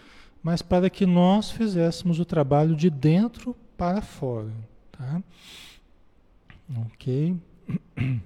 [0.41, 4.51] mas para que nós fizéssemos o trabalho de dentro para fora.
[4.91, 5.21] Tá?
[6.87, 7.37] Ok.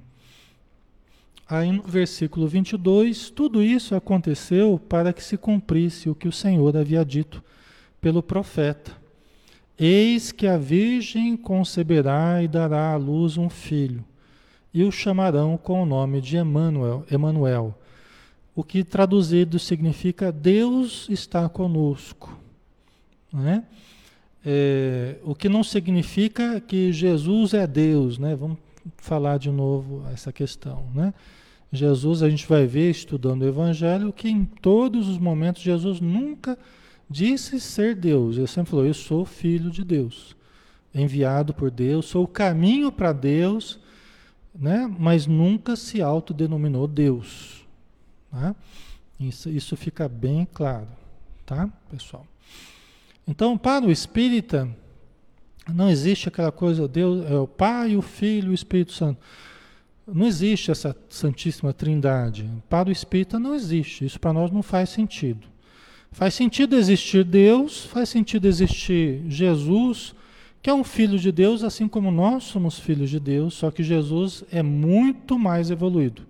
[1.49, 6.77] Aí no versículo 22, tudo isso aconteceu para que se cumprisse o que o Senhor
[6.77, 7.43] havia dito
[7.99, 8.95] pelo profeta.
[9.77, 14.05] Eis que a Virgem conceberá e dará à luz um filho
[14.77, 17.75] e o chamarão com o nome de Emanuel, Emanuel,
[18.55, 22.37] o que traduzido significa Deus está conosco.
[23.33, 23.63] Né?
[24.45, 28.35] É, o que não significa que Jesus é Deus, né?
[28.35, 28.59] Vamos
[28.97, 31.11] falar de novo essa questão, né?
[31.73, 36.55] Jesus, a gente vai ver estudando o Evangelho que em todos os momentos Jesus nunca
[37.09, 38.37] disse ser Deus.
[38.37, 40.35] Ele sempre falou: Eu sou filho de Deus,
[40.93, 43.79] enviado por Deus, sou o caminho para Deus
[44.59, 44.93] né?
[44.99, 47.65] mas nunca se autodenominou Deus.
[48.31, 48.55] Tá?
[49.19, 50.87] Isso, isso fica bem claro,
[51.45, 52.25] tá, pessoal?
[53.27, 54.69] Então, para o espírita,
[55.73, 59.19] não existe aquela coisa, Deus é o Pai, o Filho o Espírito Santo.
[60.07, 62.49] Não existe essa Santíssima Trindade.
[62.69, 64.05] Para o espírita não existe.
[64.05, 65.45] Isso para nós não faz sentido.
[66.11, 70.15] Faz sentido existir Deus, faz sentido existir Jesus,
[70.61, 73.83] que é um filho de Deus, assim como nós somos filhos de Deus, só que
[73.83, 76.23] Jesus é muito mais evoluído.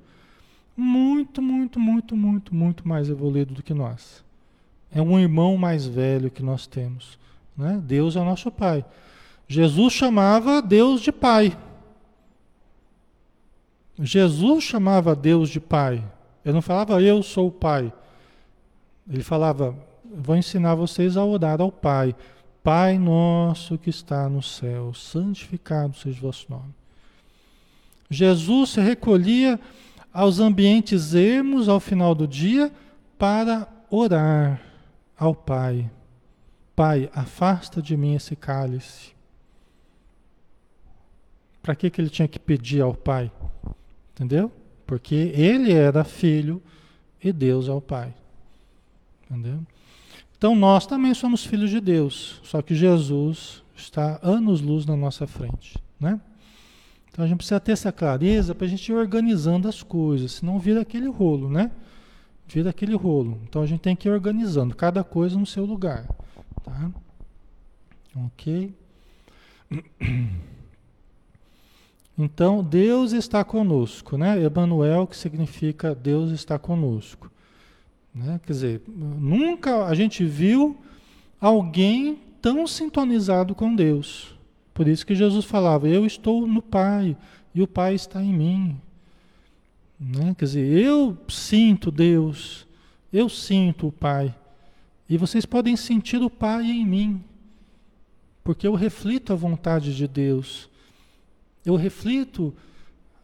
[0.76, 4.24] Muito, muito, muito, muito, muito mais evoluído do que nós.
[4.92, 7.18] É um irmão mais velho que nós temos.
[7.58, 7.82] Né?
[7.84, 8.86] Deus é nosso Pai.
[9.48, 11.58] Jesus chamava Deus de Pai.
[14.00, 16.04] Jesus chamava Deus de Pai.
[16.46, 17.92] Ele não falava eu sou o Pai.
[19.10, 22.16] Ele falava, vou ensinar vocês a orar ao Pai.
[22.68, 26.76] Pai nosso que está no céu, santificado seja o vosso nome.
[28.10, 29.58] Jesus se recolhia
[30.12, 32.70] aos ambientes ermos ao final do dia
[33.18, 34.62] para orar
[35.18, 35.90] ao Pai.
[36.76, 39.14] Pai, afasta de mim esse cálice.
[41.62, 43.32] Para que, que ele tinha que pedir ao Pai?
[44.12, 44.52] Entendeu?
[44.86, 46.62] Porque ele era filho
[47.24, 48.14] e Deus é o Pai.
[49.24, 49.62] Entendeu?
[50.38, 55.78] Então nós também somos filhos de Deus, só que Jesus está anos-luz na nossa frente,
[56.00, 56.22] né?
[57.10, 60.60] Então a gente precisa ter essa clareza para a gente ir organizando as coisas, senão
[60.60, 61.72] vira aquele rolo, né?
[62.48, 63.40] Vira aquele rolo.
[63.44, 66.08] Então a gente tem que ir organizando cada coisa no seu lugar,
[66.64, 66.92] tá?
[68.16, 68.74] Ok?
[72.20, 74.44] Então Deus está conosco, né?
[74.44, 77.32] Emmanuel, que significa Deus está conosco.
[78.18, 78.40] Né?
[78.44, 80.76] Quer dizer, nunca a gente viu
[81.40, 84.36] alguém tão sintonizado com Deus.
[84.74, 87.16] Por isso que Jesus falava: Eu estou no Pai
[87.54, 88.82] e o Pai está em mim.
[90.00, 90.36] Né?
[90.38, 92.68] Quer dizer, eu sinto Deus,
[93.14, 94.34] eu sinto o Pai.
[95.08, 97.24] E vocês podem sentir o Pai em mim,
[98.44, 100.70] porque eu reflito a vontade de Deus.
[101.64, 102.54] Eu reflito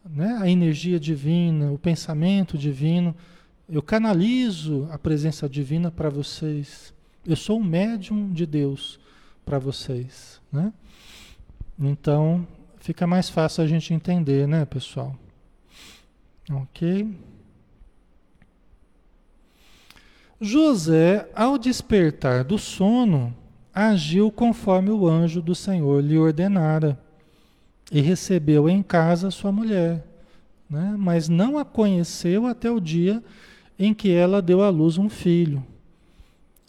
[0.05, 3.15] né, a energia divina, o pensamento divino.
[3.67, 6.93] Eu canalizo a presença divina para vocês.
[7.25, 8.99] Eu sou um médium de Deus
[9.45, 10.73] para vocês, né?
[11.79, 12.45] Então,
[12.77, 15.15] fica mais fácil a gente entender, né, pessoal?
[16.51, 17.09] OK?
[20.41, 23.33] José, ao despertar do sono,
[23.73, 27.01] agiu conforme o anjo do Senhor lhe ordenara
[27.89, 30.05] e recebeu em casa sua mulher,
[30.69, 30.95] né?
[30.97, 33.23] mas não a conheceu até o dia
[33.85, 35.63] em que ela deu à luz um filho.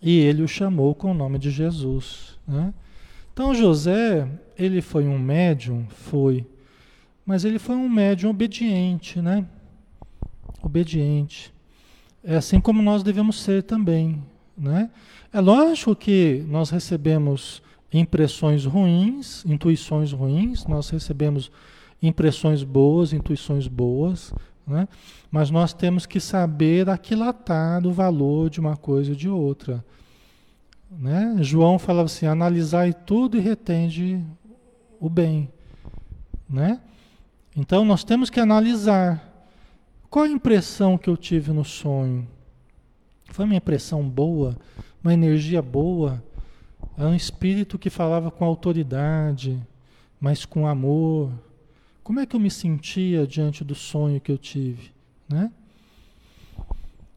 [0.03, 2.39] E ele o chamou com o nome de Jesus.
[2.47, 2.75] Né?
[3.33, 5.87] Então José, ele foi um médium?
[5.89, 6.45] Foi.
[7.25, 9.47] Mas ele foi um médium obediente, né?
[10.61, 11.55] Obediente.
[12.23, 14.23] É assim como nós devemos ser também,
[14.57, 14.91] né?
[15.33, 17.63] É lógico que nós recebemos
[17.93, 21.51] impressões ruins, intuições ruins, nós recebemos
[22.03, 24.35] impressões boas, intuições boas,
[24.67, 24.89] né?
[25.31, 29.85] Mas nós temos que saber aquilatar o valor de uma coisa e de outra.
[30.91, 31.37] Né?
[31.41, 34.25] João falava assim: analisai tudo e retende
[35.01, 35.51] o bem.
[36.49, 36.81] Né?
[37.57, 39.31] Então nós temos que analisar.
[40.09, 42.27] Qual a impressão que eu tive no sonho?
[43.31, 44.57] Foi uma impressão boa?
[45.03, 46.23] Uma energia boa?
[46.97, 49.61] É um espírito que falava com autoridade,
[50.21, 51.33] mas com amor,
[52.05, 54.93] como é que eu me sentia diante do sonho que eu tive?
[55.27, 55.51] Né?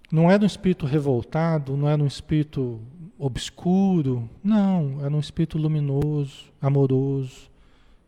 [0.09, 2.79] Não era um espírito revoltado, não era um espírito
[3.19, 7.49] obscuro, não, era um espírito luminoso, amoroso,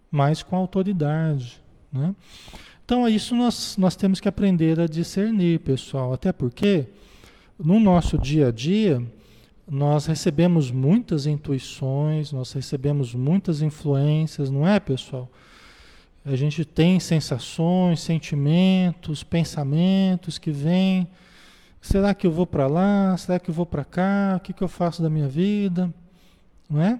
[0.09, 1.61] mas com autoridade.
[1.91, 2.15] Né?
[2.85, 6.87] Então, é isso nós, nós temos que aprender a discernir, pessoal, até porque
[7.59, 9.05] no nosso dia a dia
[9.69, 15.29] nós recebemos muitas intuições, nós recebemos muitas influências, não é, pessoal?
[16.25, 21.07] A gente tem sensações, sentimentos, pensamentos que vêm.
[21.81, 23.15] Será que eu vou para lá?
[23.17, 24.35] Será que eu vou para cá?
[24.37, 25.93] O que, que eu faço da minha vida?
[26.69, 26.99] Não é?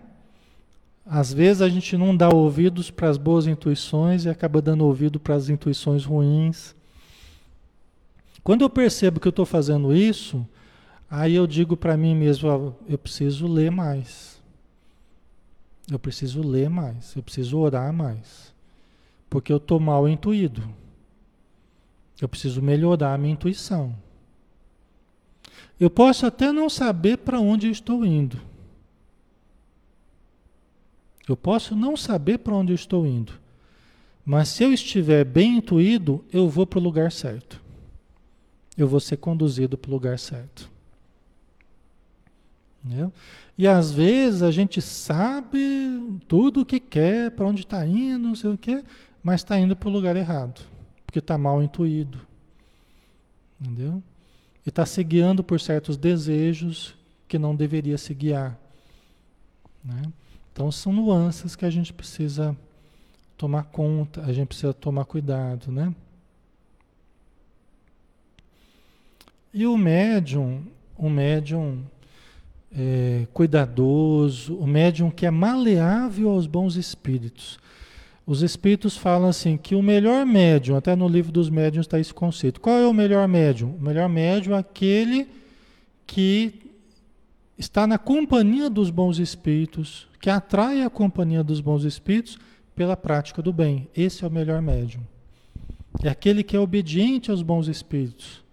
[1.05, 5.19] Às vezes a gente não dá ouvidos para as boas intuições e acaba dando ouvido
[5.19, 6.75] para as intuições ruins.
[8.43, 10.47] Quando eu percebo que eu estou fazendo isso,
[11.09, 14.39] aí eu digo para mim mesmo: eu preciso ler mais.
[15.91, 17.15] Eu preciso ler mais.
[17.15, 18.48] Eu preciso orar mais.
[19.29, 20.63] Porque eu estou mal intuído.
[22.19, 23.95] Eu preciso melhorar a minha intuição.
[25.79, 28.41] Eu posso até não saber para onde eu estou indo.
[31.27, 33.33] Eu posso não saber para onde eu estou indo.
[34.25, 37.61] Mas se eu estiver bem intuído, eu vou para o lugar certo.
[38.75, 40.69] Eu vou ser conduzido para o lugar certo.
[42.83, 43.11] Entendeu?
[43.57, 48.35] E às vezes a gente sabe tudo o que quer, para onde está indo, não
[48.35, 48.83] sei o quê,
[49.23, 50.61] mas está indo para o lugar errado.
[51.05, 52.19] porque está mal intuído.
[53.59, 54.01] Entendeu?
[54.65, 56.95] E está se guiando por certos desejos
[57.27, 58.57] que não deveria se guiar.
[59.83, 60.03] Né?
[60.53, 62.55] Então são nuances que a gente precisa
[63.37, 65.95] tomar conta, a gente precisa tomar cuidado, né?
[69.53, 70.63] E o médium,
[70.97, 71.83] o médium
[72.71, 77.57] é, cuidadoso, o médium que é maleável aos bons espíritos.
[78.29, 82.13] Os espíritos falam assim que o melhor médium, até no livro dos médiuns está esse
[82.13, 82.61] conceito.
[82.61, 83.75] Qual é o melhor médium?
[83.75, 85.27] O melhor médium é aquele
[86.05, 86.53] que
[87.57, 92.37] está na companhia dos bons espíritos, que atrai a companhia dos bons espíritos
[92.75, 93.87] pela prática do bem.
[93.97, 95.01] Esse é o melhor médium.
[96.03, 98.43] É aquele que é obediente aos bons espíritos.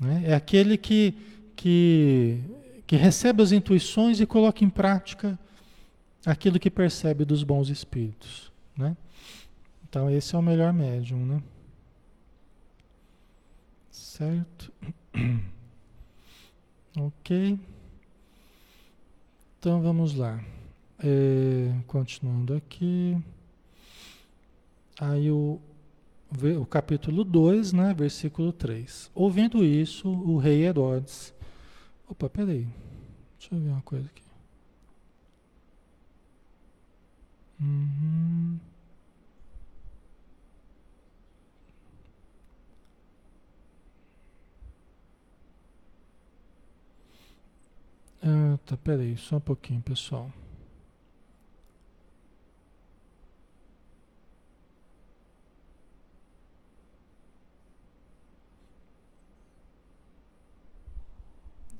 [0.00, 0.22] Né?
[0.28, 1.12] É aquele que,
[1.54, 2.40] que,
[2.86, 5.38] que recebe as intuições e coloca em prática
[6.26, 8.52] aquilo que percebe dos bons espíritos.
[8.76, 8.96] Né?
[9.88, 11.24] Então, esse é o melhor médium.
[11.24, 11.42] Né?
[13.90, 14.72] Certo?
[16.98, 17.58] ok.
[19.58, 20.44] Então, vamos lá.
[20.98, 23.16] É, continuando aqui.
[24.98, 25.60] Aí o
[26.60, 29.10] o capítulo 2, né, versículo 3.
[29.14, 31.32] Ouvindo isso, o rei Herodes.
[32.08, 32.66] Opa, peraí.
[33.38, 34.25] Deixa eu ver uma coisa aqui.
[37.60, 38.60] Uhum.
[48.22, 50.30] Ah, tá, peraí, só um pouquinho, pessoal.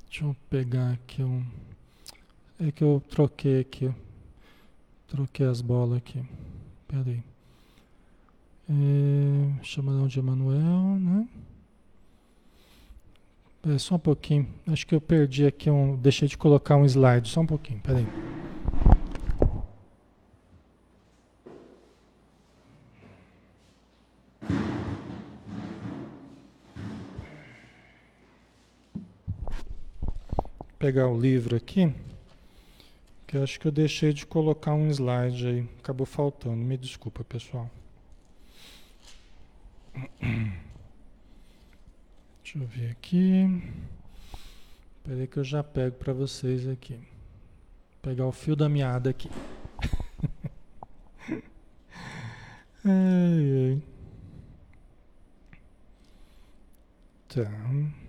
[0.09, 1.45] Deixa eu pegar aqui um.
[2.59, 3.93] É que eu troquei aqui.
[5.07, 6.21] Troquei as bolas aqui.
[6.87, 7.23] Pera aí.
[8.69, 11.27] É, chamarão de Emanuel, né?
[13.69, 14.47] É, só um pouquinho.
[14.67, 15.95] Acho que eu perdi aqui um.
[15.95, 17.29] Deixei de colocar um slide.
[17.29, 17.79] Só um pouquinho.
[17.79, 18.07] Pera aí.
[30.87, 31.93] pegar o livro aqui,
[33.27, 36.55] que acho que eu deixei de colocar um slide aí, acabou faltando.
[36.55, 37.69] Me desculpa, pessoal.
[42.41, 43.61] Deixa eu ver aqui.
[44.97, 46.95] Espera que eu já pego para vocês aqui.
[46.95, 47.03] Vou
[48.01, 49.29] pegar o fio da meada aqui.
[52.85, 53.81] ai, ai.
[57.27, 58.06] Tá.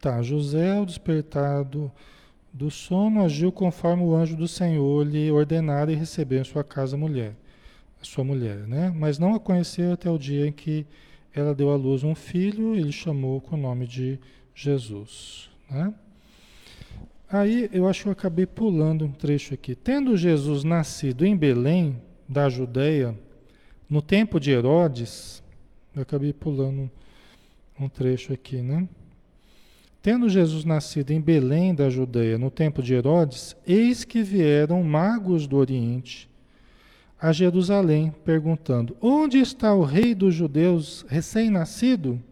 [0.00, 1.90] Tá, José, ao despertado
[2.52, 6.96] do sono, agiu conforme o anjo do Senhor lhe ordenara e recebeu em sua casa
[6.96, 7.34] a mulher,
[8.00, 8.92] a sua mulher, né?
[8.94, 10.86] Mas não a conheceu até o dia em que
[11.34, 14.18] ela deu à luz um filho e ele chamou com o nome de
[14.54, 15.92] Jesus, né?
[17.30, 19.74] Aí eu acho que eu acabei pulando um trecho aqui.
[19.74, 23.18] Tendo Jesus nascido em Belém, da Judéia,
[23.88, 25.42] no tempo de Herodes,
[25.96, 26.90] eu acabei pulando
[27.80, 28.86] um trecho aqui, né?
[30.00, 35.46] Tendo Jesus nascido em Belém da Judeia, no tempo de Herodes, eis que vieram magos
[35.46, 36.28] do Oriente
[37.20, 42.22] a Jerusalém, perguntando: Onde está o rei dos judeus recém-nascido?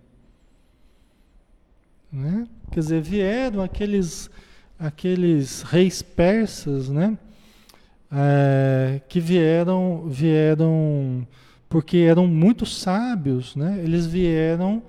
[2.13, 2.47] Né?
[2.71, 4.31] Quer dizer, vieram aqueles,
[4.79, 7.19] aqueles reis persas, né?
[8.11, 11.27] É, que vieram, vieram
[11.69, 13.81] porque eram muito sábios, né?
[13.83, 14.83] Eles vieram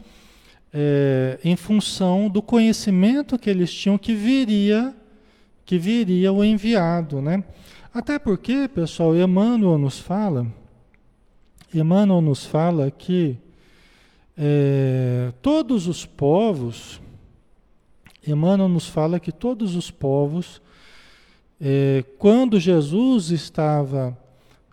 [0.79, 4.95] é, em função do conhecimento que eles tinham que viria,
[5.65, 7.43] que viria o enviado, né?
[7.91, 10.45] Até porque, pessoal, Emmanuel nos fala,
[11.73, 13.39] Emmanuel nos fala que
[14.37, 17.01] é, todos os povos,
[18.25, 20.61] Emmanuel nos fala que todos os povos,
[21.59, 24.15] é, quando Jesus estava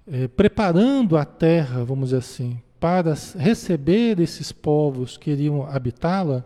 [0.06, 6.44] é, preparando a terra, vamos dizer assim, para receber esses povos que iriam habitá-la,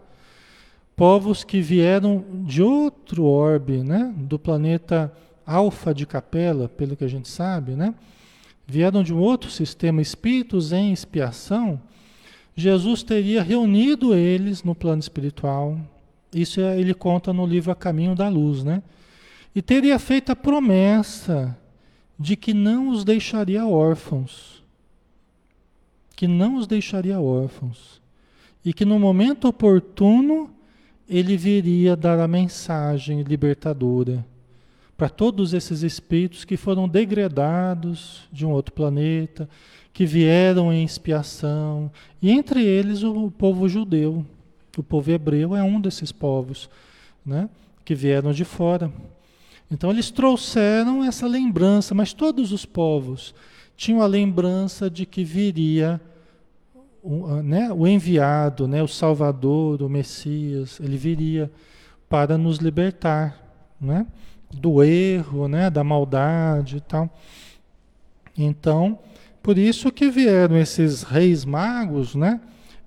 [0.95, 4.15] povos que vieram de outro orbe, né?
[4.17, 5.13] do planeta
[5.45, 7.93] Alfa de Capela, pelo que a gente sabe, né?
[8.69, 11.81] vieram de um outro sistema, espíritos em expiação,
[12.55, 15.77] Jesus teria reunido eles no plano espiritual.
[16.33, 18.81] Isso é, ele conta no livro A Caminho da Luz, né?
[19.57, 21.59] E teria feito a promessa
[22.17, 24.58] de que não os deixaria órfãos
[26.19, 28.03] que não os deixaria órfãos
[28.65, 30.51] e que no momento oportuno
[31.09, 34.27] ele viria dar a mensagem libertadora
[34.97, 39.49] para todos esses espíritos que foram degradados de um outro planeta,
[39.93, 41.89] que vieram em expiação,
[42.21, 44.27] e entre eles o povo judeu,
[44.77, 46.69] o povo hebreu é um desses povos,
[47.25, 47.49] né,
[47.85, 48.93] que vieram de fora.
[49.71, 53.33] Então eles trouxeram essa lembrança, mas todos os povos
[53.79, 56.01] tinham a lembrança de que viria
[57.01, 61.49] o, né, o enviado, né, o Salvador, o Messias, ele viria
[62.09, 63.41] para nos libertar,
[63.81, 64.05] né,
[64.53, 67.09] do erro, né, da maldade e tal.
[68.37, 68.99] Então,
[69.41, 72.41] por isso que vieram esses reis magos, né,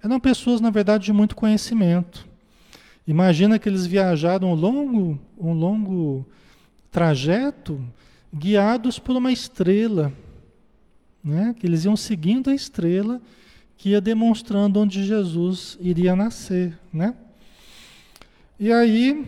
[0.03, 2.27] eram pessoas na verdade de muito conhecimento.
[3.07, 6.25] Imagina que eles viajaram um longo, um longo
[6.91, 7.81] trajeto
[8.33, 10.11] guiados por uma estrela,
[11.23, 11.55] né?
[11.57, 13.21] que eles iam seguindo a estrela
[13.77, 16.77] que ia demonstrando onde Jesus iria nascer.
[16.93, 17.15] Né?
[18.59, 19.25] E aí,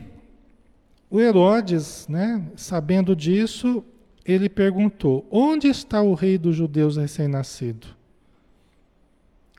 [1.09, 3.83] o Herodes, né, sabendo disso,
[4.23, 7.87] ele perguntou: Onde está o rei dos judeus recém-nascido?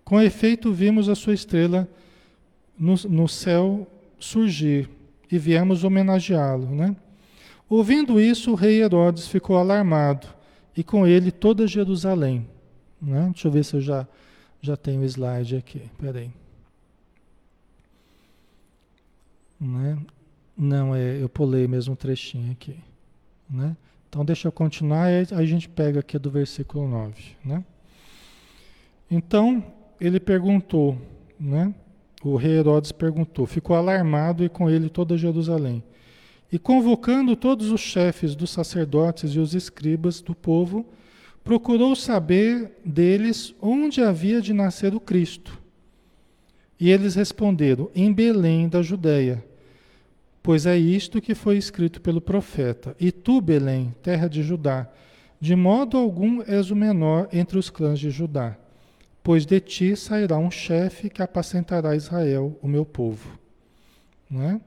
[0.05, 1.89] Com efeito, vimos a sua estrela
[2.79, 3.87] no, no céu
[4.19, 4.89] surgir
[5.31, 6.67] e viemos homenageá-lo.
[6.67, 6.95] Né?
[7.69, 10.29] Ouvindo isso, o rei Herodes ficou alarmado
[10.77, 12.47] e com ele toda Jerusalém.
[13.01, 13.29] Né?
[13.33, 14.07] Deixa eu ver se eu já,
[14.61, 15.83] já tenho o slide aqui.
[15.99, 16.31] Peraí.
[19.61, 19.99] Né?
[20.57, 22.77] Não, é, eu pulei mesmo um trechinho aqui.
[23.49, 23.77] Né?
[24.09, 27.15] Então deixa eu continuar e a gente pega aqui do versículo 9.
[27.45, 27.65] Né?
[29.11, 29.65] Então
[30.01, 30.99] ele perguntou,
[31.39, 31.75] né?
[32.23, 35.83] o rei Herodes perguntou, ficou alarmado e com ele toda Jerusalém.
[36.55, 40.87] E convocando todos os chefes dos sacerdotes e os escribas do povo,
[41.43, 45.61] procurou saber deles onde havia de nascer o Cristo.
[46.79, 49.45] E eles responderam: Em Belém da Judéia.
[50.45, 54.89] Pois é isto que foi escrito pelo profeta: E tu, Belém, terra de Judá,
[55.41, 58.57] de modo algum és o menor entre os clãs de Judá,
[59.25, 63.37] pois de ti sairá um chefe que apacentará Israel, o meu povo.
[64.31, 64.61] Não é?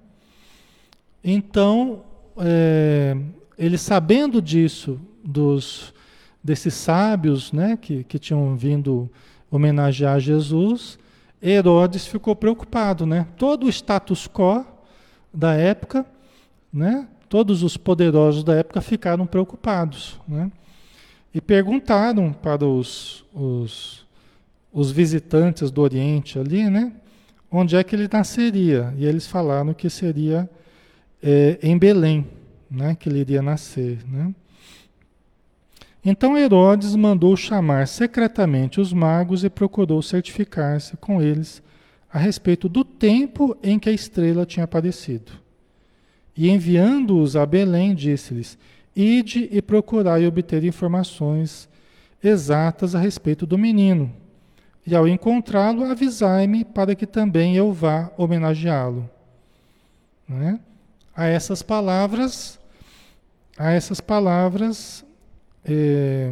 [1.29, 2.03] Então,
[2.37, 3.17] é,
[3.59, 5.93] ele sabendo disso, dos,
[6.41, 9.11] desses sábios né, que, que tinham vindo
[9.51, 10.97] homenagear Jesus,
[11.43, 13.05] Herodes ficou preocupado.
[13.05, 13.27] Né?
[13.35, 14.65] Todo o status quo
[15.33, 16.05] da época,
[16.71, 20.17] né, todos os poderosos da época ficaram preocupados.
[20.25, 20.49] Né?
[21.33, 24.07] E perguntaram para os, os,
[24.71, 26.93] os visitantes do Oriente ali, né,
[27.51, 28.93] onde é que ele nasceria.
[28.97, 30.49] E eles falaram que seria
[31.21, 32.27] é, em Belém,
[32.69, 33.99] né, que ele iria nascer.
[34.07, 34.33] Né?
[36.03, 41.61] Então Herodes mandou chamar secretamente os magos e procurou certificar-se com eles
[42.11, 45.33] a respeito do tempo em que a estrela tinha aparecido.
[46.35, 48.57] E enviando-os a Belém, disse-lhes:
[48.95, 51.67] Ide e procurai obter informações
[52.23, 54.11] exatas a respeito do menino.
[54.85, 59.09] E ao encontrá-lo, avisai-me para que também eu vá homenageá-lo.
[60.27, 60.59] Né?
[61.17, 62.59] A essas palavras,
[63.57, 65.03] a essas palavras
[65.65, 66.31] é,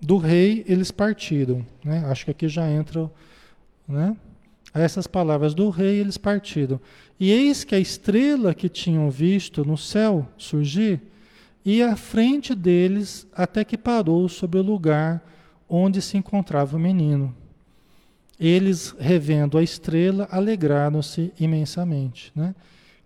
[0.00, 1.66] do rei, eles partiram.
[1.84, 2.04] Né?
[2.06, 3.10] Acho que aqui já entra,
[3.88, 4.16] né?
[4.72, 6.80] A essas palavras do rei, eles partiram.
[7.18, 11.02] E eis que a estrela que tinham visto no céu surgir,
[11.64, 15.20] ia à frente deles até que parou sobre o lugar
[15.68, 17.34] onde se encontrava o menino.
[18.38, 22.30] Eles, revendo a estrela, alegraram-se imensamente.
[22.34, 22.54] Né?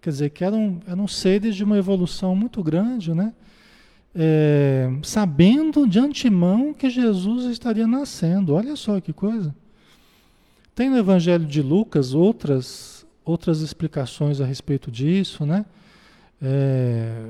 [0.05, 3.33] Quer dizer, que eram, eram seres de uma evolução muito grande, né?
[4.15, 8.53] É, sabendo de antemão que Jesus estaria nascendo.
[8.53, 9.57] Olha só que coisa.
[10.75, 15.65] Tem no Evangelho de Lucas outras, outras explicações a respeito disso, né?
[16.43, 17.25] É,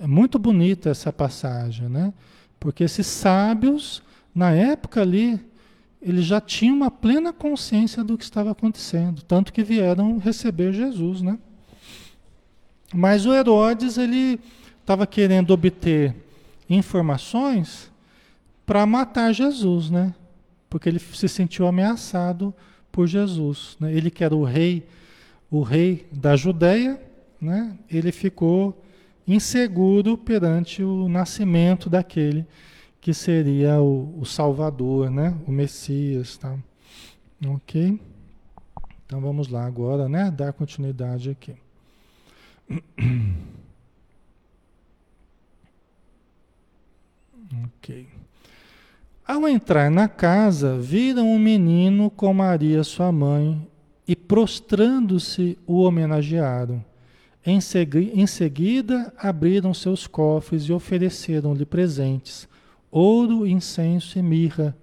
[0.00, 2.12] é muito bonita essa passagem, né?
[2.58, 4.02] Porque esses sábios,
[4.34, 5.38] na época ali,
[6.02, 11.22] eles já tinham uma plena consciência do que estava acontecendo, tanto que vieram receber Jesus,
[11.22, 11.38] né?
[12.94, 14.38] Mas o Herodes ele
[14.80, 16.14] estava querendo obter
[16.70, 17.90] informações
[18.64, 20.14] para matar Jesus, né?
[20.70, 22.54] Porque ele se sentiu ameaçado
[22.92, 23.92] por Jesus, né?
[23.92, 24.86] Ele que era o rei,
[25.50, 27.02] o rei da Judéia,
[27.40, 27.76] né?
[27.90, 28.80] Ele ficou
[29.26, 32.46] inseguro perante o nascimento daquele
[33.00, 35.36] que seria o, o Salvador, né?
[35.48, 36.56] O Messias, tá?
[37.44, 38.00] Ok?
[39.04, 40.30] Então vamos lá agora, né?
[40.30, 41.63] Dar continuidade aqui.
[47.64, 48.06] ok.
[49.26, 53.66] Ao entrar na casa, viram um menino com Maria, sua mãe,
[54.06, 56.84] e prostrando-se o homenagearam.
[57.44, 62.48] Em, segui em seguida, abriram seus cofres e ofereceram-lhe presentes,
[62.90, 64.76] ouro, incenso e mirra,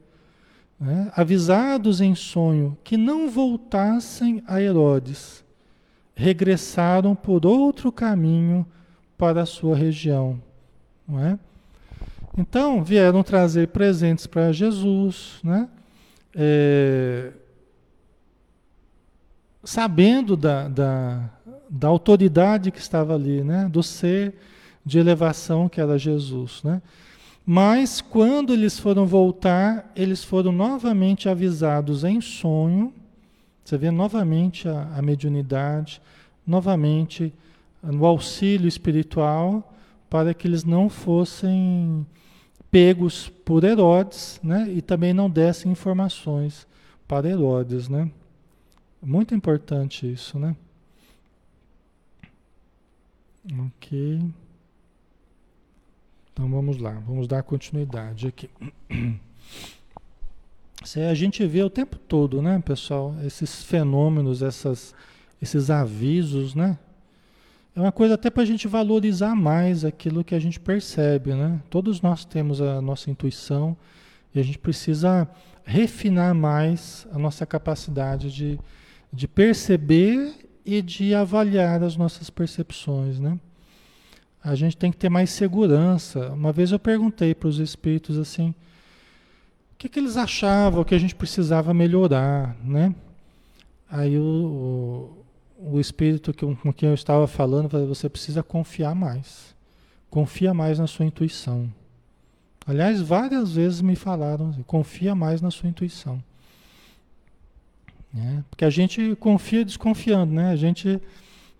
[0.79, 1.11] né?
[1.15, 5.43] avisados em sonho que não voltassem a Herodes,
[6.21, 8.65] regressaram por outro caminho
[9.17, 10.41] para a sua região.
[11.07, 11.39] Não é?
[12.37, 15.67] Então, vieram trazer presentes para Jesus, né?
[16.33, 17.31] É,
[19.63, 21.29] sabendo da, da,
[21.69, 23.67] da, autoridade que estava ali, né?
[23.69, 24.35] do ser
[24.85, 26.63] de elevação que era Jesus.
[26.63, 26.81] Né?
[27.45, 32.93] Mas quando eles foram voltar, eles foram novamente avisados em sonho.
[33.63, 36.01] Você vê novamente a, a mediunidade,
[36.45, 37.33] novamente
[37.81, 39.73] no auxílio espiritual,
[40.09, 42.05] para que eles não fossem
[42.69, 44.69] pegos por Herodes, né?
[44.69, 46.67] E também não dessem informações
[47.07, 48.09] para Herodes, né?
[49.01, 50.55] Muito importante isso, né?
[53.67, 54.21] Ok.
[56.31, 58.49] Então vamos lá, vamos dar continuidade aqui.
[61.07, 64.95] a gente vê o tempo todo, né, pessoal, esses fenômenos, essas,
[65.41, 66.77] esses avisos, né?
[67.75, 71.61] É uma coisa até para a gente valorizar mais aquilo que a gente percebe, né?
[71.69, 73.77] Todos nós temos a nossa intuição
[74.33, 75.29] e a gente precisa
[75.63, 78.59] refinar mais a nossa capacidade de,
[79.13, 80.33] de perceber
[80.65, 83.39] e de avaliar as nossas percepções, né?
[84.43, 86.31] A gente tem que ter mais segurança.
[86.31, 88.53] Uma vez eu perguntei para os espíritos assim,
[89.81, 92.93] que, que eles achavam que a gente precisava melhorar, né?
[93.89, 95.15] Aí o,
[95.59, 99.55] o, o espírito que, com quem eu estava falando você precisa confiar mais.
[100.07, 101.67] Confia mais na sua intuição.
[102.67, 106.23] Aliás, várias vezes me falaram, confia mais na sua intuição.
[108.15, 110.51] É, porque a gente confia desconfiando, né?
[110.51, 111.01] A gente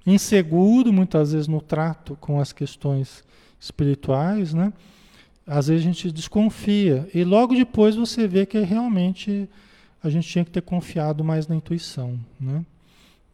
[0.05, 3.24] inseguro muitas vezes no trato com as questões
[3.59, 4.72] espirituais, né?
[5.46, 9.50] Às vezes a gente desconfia e logo depois você vê que realmente
[10.04, 12.66] a gente tinha que ter confiado mais na intuição, né?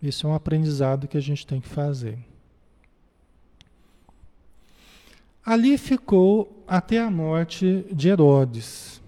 [0.01, 2.17] Isso é um aprendizado que a gente tem que fazer.
[5.43, 9.01] Ali ficou até a morte de Herodes.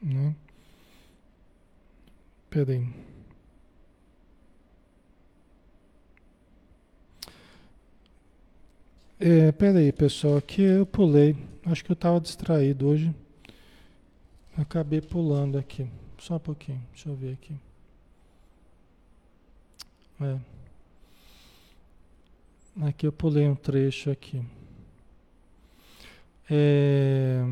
[0.00, 0.34] Né?
[2.48, 2.86] Peraí.
[9.18, 11.34] É, peraí, pessoal, aqui eu pulei.
[11.64, 13.14] Acho que eu estava distraído hoje.
[14.56, 15.86] Acabei pulando aqui.
[16.18, 17.54] Só um pouquinho, deixa eu ver aqui.
[20.20, 20.38] É.
[22.86, 24.42] Aqui eu pulei um trecho aqui.
[26.50, 27.42] É...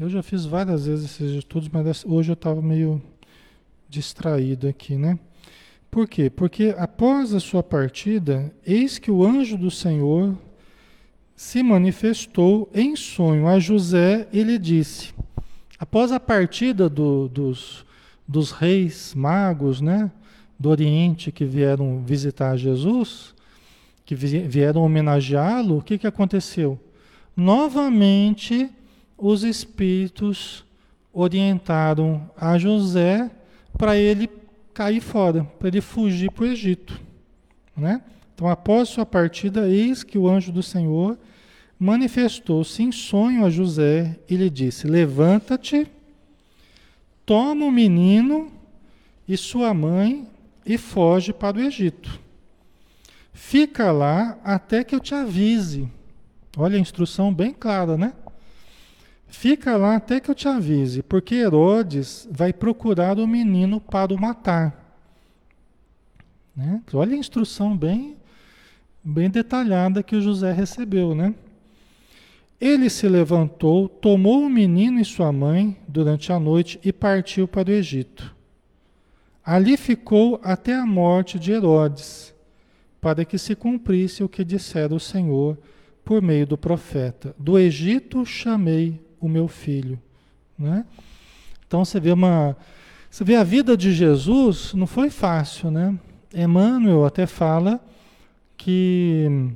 [0.00, 3.00] Eu já fiz várias vezes esses estudos, mas hoje eu estava meio
[3.88, 5.16] distraído aqui, né?
[5.90, 6.28] Por quê?
[6.28, 10.36] Porque após a sua partida, eis que o anjo do Senhor
[11.34, 15.14] se manifestou em sonho a José e lhe disse:
[15.78, 17.86] após a partida do, dos,
[18.26, 20.10] dos reis magos, né,
[20.58, 23.34] do Oriente que vieram visitar Jesus,
[24.04, 26.78] que vieram homenageá-lo, o que, que aconteceu?
[27.36, 28.68] Novamente,
[29.16, 30.64] os espíritos
[31.12, 33.30] orientaram a José
[33.76, 34.28] para ele
[34.78, 37.00] cair fora, para ele fugir para o Egito.
[37.76, 38.00] Né?
[38.32, 41.18] Então, após sua partida, eis que o anjo do Senhor
[41.76, 45.88] manifestou-se em sonho a José e lhe disse: Levanta-te,
[47.26, 48.52] toma o menino
[49.26, 50.28] e sua mãe
[50.64, 52.20] e foge para o Egito.
[53.32, 55.88] Fica lá até que eu te avise.
[56.56, 58.12] Olha a instrução bem clara, né?
[59.28, 64.20] Fica lá até que eu te avise, porque Herodes vai procurar o menino para o
[64.20, 64.88] matar.
[66.56, 66.82] Né?
[66.92, 68.16] Olha a instrução bem,
[69.04, 71.34] bem detalhada que o José recebeu, né?
[72.60, 77.68] Ele se levantou, tomou o menino e sua mãe durante a noite e partiu para
[77.68, 78.34] o Egito.
[79.44, 82.34] Ali ficou até a morte de Herodes,
[83.00, 85.56] para que se cumprisse o que dissera o Senhor
[86.04, 89.98] por meio do profeta: Do Egito chamei o meu filho.
[90.58, 90.84] Né?
[91.66, 92.56] Então você vê uma.
[93.10, 95.98] Você vê a vida de Jesus não foi fácil, né?
[96.34, 97.82] Emmanuel até fala
[98.56, 99.50] que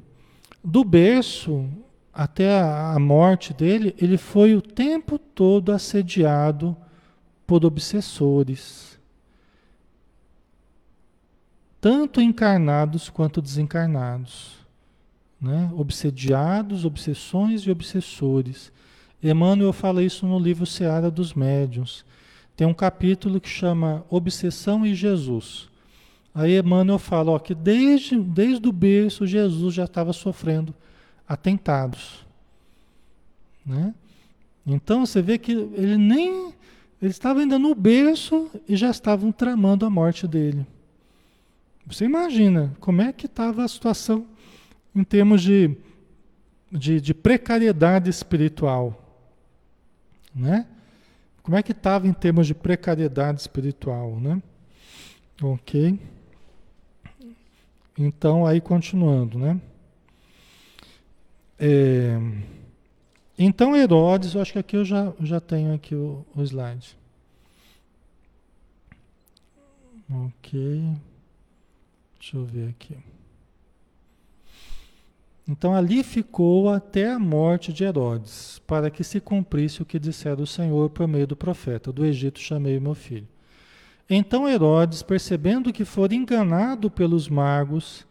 [0.65, 1.69] do berço
[2.13, 6.77] até a morte dele, ele foi o tempo todo assediado
[7.47, 8.99] por obsessores,
[11.81, 14.59] tanto encarnados quanto desencarnados,
[15.41, 15.71] né?
[15.75, 18.71] Obsediados, obsessões e obsessores.
[19.23, 22.05] Emmanuel fala isso no livro Seara dos Médiuns.
[22.57, 25.71] Tem um capítulo que chama Obsessão e Jesus,
[26.35, 30.75] Aí Emmanuel fala ó, que desde, desde o berço Jesus já estava sofrendo
[31.29, 32.25] atentados.
[33.65, 33.95] Né?
[34.67, 36.55] Então você vê que ele nem.
[37.01, 40.65] Ele estava ainda no berço e já estavam tramando a morte dele.
[41.85, 44.25] Você imagina como é que estava a situação
[44.95, 45.77] em termos de,
[46.71, 49.02] de, de precariedade espiritual.
[50.35, 50.67] Né?
[51.43, 54.41] Como é que estava em termos de precariedade espiritual, né?
[55.43, 55.99] Ok.
[57.99, 59.61] Então, aí continuando, né?
[61.59, 62.19] É,
[63.39, 66.97] então, Herodes, eu acho que aqui eu já, já tenho aqui o, o slide.
[70.11, 70.97] Ok.
[72.19, 72.97] Deixa eu ver aqui.
[75.47, 80.41] Então ali ficou até a morte de Herodes, para que se cumprisse o que dissera
[80.41, 83.27] o Senhor por meio do profeta: Do Egito chamei meu filho.
[84.09, 88.07] Então Herodes, percebendo que fora enganado pelos magos,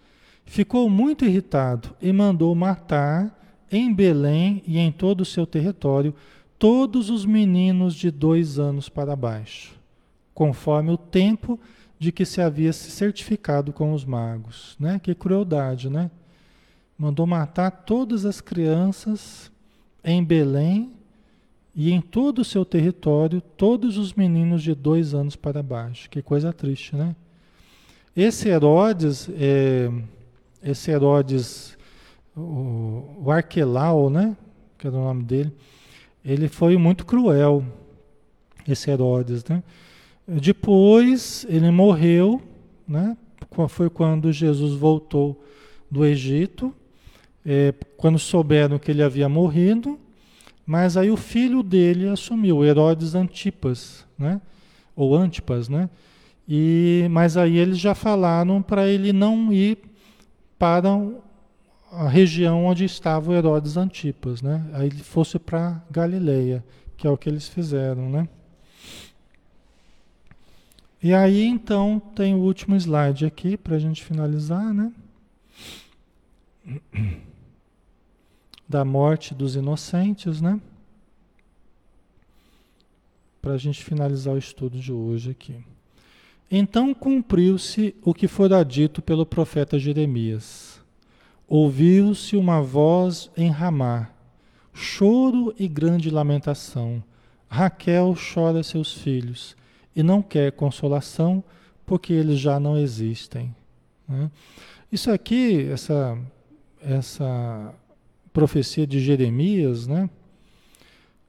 [0.46, 3.40] ficou muito irritado e mandou matar
[3.72, 6.14] em Belém e em todo o seu território
[6.60, 9.74] todos os meninos de dois anos para baixo,
[10.34, 11.60] conforme o tempo
[11.98, 14.76] de que se havia se certificado com os magos.
[14.80, 15.00] Né?
[15.00, 16.12] Que crueldade, né?
[17.02, 19.52] Mandou matar todas as crianças
[20.04, 20.94] em Belém
[21.74, 26.08] e em todo o seu território, todos os meninos de dois anos para baixo.
[26.12, 27.16] Que coisa triste, né?
[28.16, 29.90] Esse Herodes, é,
[30.62, 31.76] esse Herodes,
[32.38, 34.38] o, o Arquelau, né?
[34.78, 35.52] Que era o nome dele,
[36.24, 37.66] ele foi muito cruel,
[38.68, 39.64] esse Herodes, né?
[40.28, 42.40] Depois ele morreu,
[42.88, 43.18] né?
[43.70, 45.44] Foi quando Jesus voltou
[45.90, 46.72] do Egito,
[47.46, 50.00] é, quando souberam que ele havia morrido,
[50.66, 54.40] mas aí o filho dele assumiu, Herodes Antipas, né?
[54.96, 55.90] Ou Antipas, né?
[56.48, 59.78] E, mas aí eles já falaram para ele não ir
[60.58, 60.90] para
[61.92, 64.66] a região onde estava o Herodes Antipas, né?
[64.74, 66.64] Aí ele fosse para Galileia,
[66.96, 68.28] que é o que eles fizeram, né?
[71.04, 74.92] E aí então tem o último slide aqui para a gente finalizar, né?
[78.68, 80.60] Da morte dos inocentes, né?
[83.42, 85.56] Para a gente finalizar o estudo de hoje aqui.
[86.50, 90.82] Então cumpriu-se o que fora dito pelo profeta Jeremias.
[91.48, 94.10] Ouviu-se uma voz em Ramá,
[94.74, 97.04] choro e grande lamentação.
[97.50, 99.56] Raquel chora seus filhos
[99.96, 101.44] e não quer consolação
[101.86, 103.54] porque eles já não existem.
[104.08, 104.32] Né?
[104.92, 106.18] Isso aqui, essa,
[106.82, 107.74] essa
[108.34, 110.10] profecia de Jeremias, né?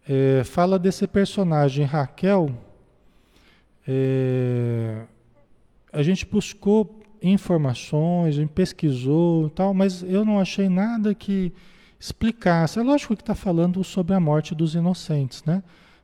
[0.08, 2.50] É, fala desse personagem Raquel.
[3.86, 5.02] É,
[5.92, 11.52] a gente buscou informações, pesquisou tal, mas eu não achei nada que
[12.00, 12.78] explicasse.
[12.78, 15.62] É lógico que está falando sobre a morte dos inocentes, né?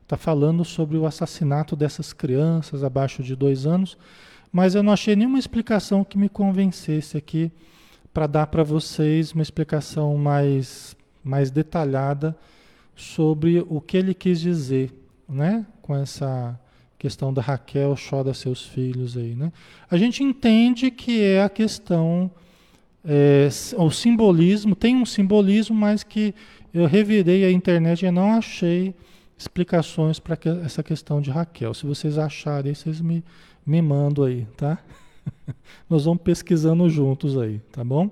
[0.08, 3.98] está falando sobre o assassinato dessas crianças abaixo de dois anos,
[4.50, 7.52] mas eu não achei nenhuma explicação que me convencesse aqui
[8.12, 12.36] para dar para vocês uma explicação mais, mais detalhada
[12.96, 14.92] sobre o que ele quis dizer,
[15.28, 15.64] né?
[15.80, 16.58] Com essa
[16.98, 19.52] questão da Raquel chora seus filhos aí, né?
[19.88, 22.30] A gente entende que é a questão,
[23.04, 26.34] é, o simbolismo, tem um simbolismo, mas que
[26.74, 28.94] eu revirei a internet e não achei
[29.38, 31.72] explicações para que, essa questão de Raquel.
[31.72, 33.24] Se vocês acharem, vocês me,
[33.64, 34.78] me mandam aí, tá?
[35.88, 38.10] Nós vamos pesquisando juntos aí, tá bom?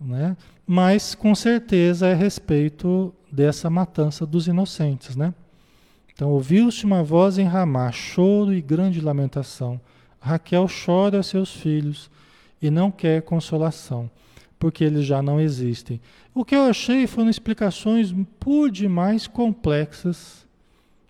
[0.00, 0.36] Né?
[0.66, 5.34] Mas com certeza é a respeito dessa matança dos inocentes, né?
[6.12, 9.80] Então ouviu-se uma voz em Ramá, choro e grande lamentação.
[10.20, 12.10] Raquel chora seus filhos
[12.62, 14.10] e não quer consolação
[14.64, 16.00] porque eles já não existem.
[16.34, 20.46] O que eu achei foram explicações por demais complexas,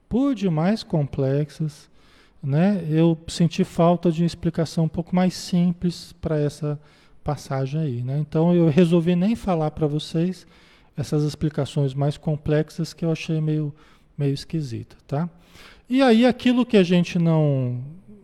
[0.08, 1.88] por demais complexas,
[2.44, 2.84] né?
[2.88, 6.78] Eu senti falta de explicação um pouco mais simples para essa
[7.22, 8.18] passagem aí, né?
[8.18, 10.46] Então eu resolvi nem falar para vocês
[10.96, 13.74] essas explicações mais complexas que eu achei meio
[14.16, 15.28] meio esquisita, tá?
[15.88, 17.82] E aí aquilo que a gente não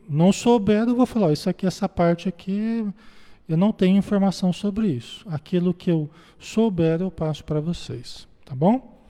[0.09, 2.85] não souber, eu vou falar, isso aqui essa parte aqui
[3.51, 5.27] eu não tenho informação sobre isso.
[5.29, 6.09] Aquilo que eu
[6.39, 8.29] souber, eu passo para vocês.
[8.45, 9.03] Tá bom?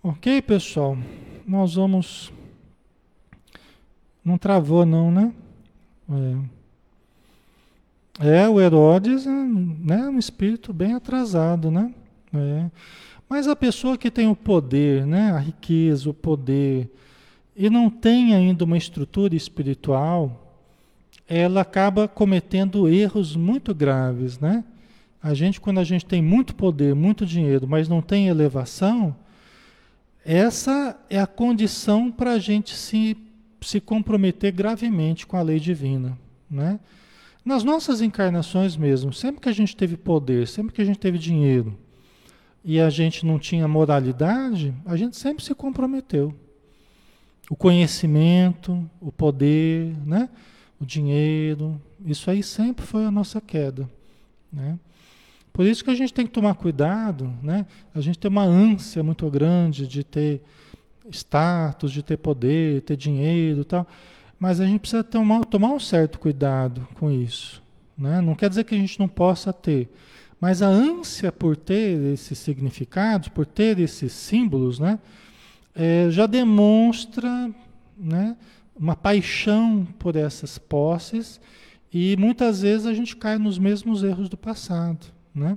[0.00, 0.96] Ok, pessoal?
[1.44, 2.32] Nós vamos.
[4.28, 5.32] Não travou, não, né?
[8.20, 11.94] É, é o Herodes né, um espírito bem atrasado, né?
[12.34, 12.66] É.
[13.26, 16.90] Mas a pessoa que tem o poder, né, a riqueza, o poder,
[17.56, 20.54] e não tem ainda uma estrutura espiritual,
[21.26, 24.62] ela acaba cometendo erros muito graves, né?
[25.22, 29.16] A gente, quando a gente tem muito poder, muito dinheiro, mas não tem elevação,
[30.22, 33.16] essa é a condição para a gente se,
[33.60, 36.18] se comprometer gravemente com a lei divina,
[36.50, 36.78] né?
[37.44, 41.18] Nas nossas encarnações mesmo, sempre que a gente teve poder, sempre que a gente teve
[41.18, 41.78] dinheiro
[42.64, 46.34] e a gente não tinha moralidade, a gente sempre se comprometeu.
[47.48, 50.28] O conhecimento, o poder, né?
[50.78, 53.88] o dinheiro, isso aí sempre foi a nossa queda.
[54.52, 54.78] Né?
[55.52, 57.64] Por isso que a gente tem que tomar cuidado, né?
[57.94, 60.42] a gente tem uma ânsia muito grande de ter
[61.10, 63.86] status, de ter poder, ter dinheiro e tal.
[64.38, 67.62] Mas a gente precisa tomar, tomar um certo cuidado com isso.
[67.96, 68.20] Né?
[68.20, 69.88] Não quer dizer que a gente não possa ter.
[70.40, 74.98] Mas a ânsia por ter esses significados, por ter esses símbolos, né?
[75.74, 77.50] É, já demonstra
[77.96, 78.36] né,
[78.76, 81.40] uma paixão por essas posses
[81.92, 85.06] e muitas vezes a gente cai nos mesmos erros do passado.
[85.34, 85.56] Né?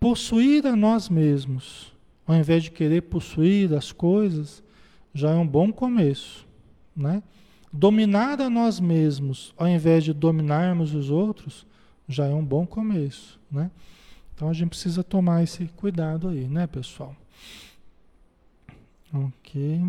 [0.00, 1.92] Possuir a nós mesmos,
[2.26, 4.62] ao invés de querer possuir as coisas,
[5.14, 6.46] já é um bom começo.
[6.94, 7.22] Né?
[7.72, 11.66] Dominar a nós mesmos, ao invés de dominarmos os outros,
[12.08, 13.70] já é um bom começo, né?
[14.34, 17.16] Então a gente precisa tomar esse cuidado aí, né, pessoal?
[19.12, 19.80] Ok.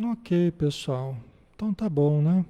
[0.00, 1.16] Ok, pessoal.
[1.54, 2.44] Então tá bom, né?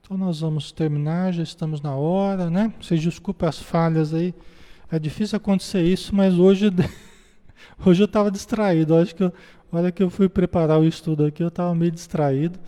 [0.00, 2.72] Então nós vamos terminar, já estamos na hora, né?
[2.80, 4.34] Vocês desculpem as falhas aí.
[4.90, 6.70] É difícil acontecer isso, mas hoje
[7.84, 8.96] Hoje eu estava distraído.
[8.96, 9.32] Acho que eu,
[9.72, 12.58] a hora que eu fui preparar o estudo aqui, eu estava meio distraído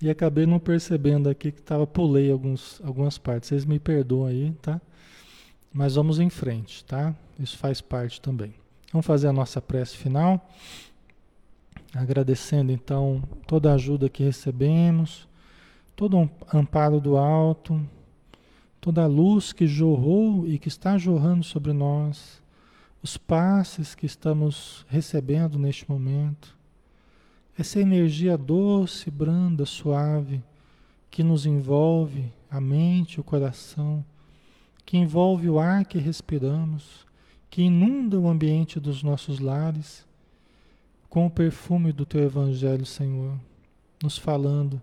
[0.00, 3.48] e acabei não percebendo aqui que tava pulei alguns, algumas partes.
[3.48, 4.80] Vocês me perdoam aí, tá?
[5.72, 7.14] Mas vamos em frente, tá?
[7.38, 8.54] Isso faz parte também.
[8.92, 10.48] Vamos fazer a nossa prece final.
[11.94, 15.28] Agradecendo então toda a ajuda que recebemos,
[15.94, 17.80] todo o amparo do alto,
[18.80, 22.42] toda a luz que jorrou e que está jorrando sobre nós
[23.02, 26.56] os passes que estamos recebendo neste momento,
[27.56, 30.42] essa energia doce, branda, suave,
[31.10, 34.04] que nos envolve a mente, o coração,
[34.84, 37.06] que envolve o ar que respiramos,
[37.50, 40.06] que inunda o ambiente dos nossos lares,
[41.08, 43.38] com o perfume do Teu Evangelho, Senhor,
[44.02, 44.80] nos falando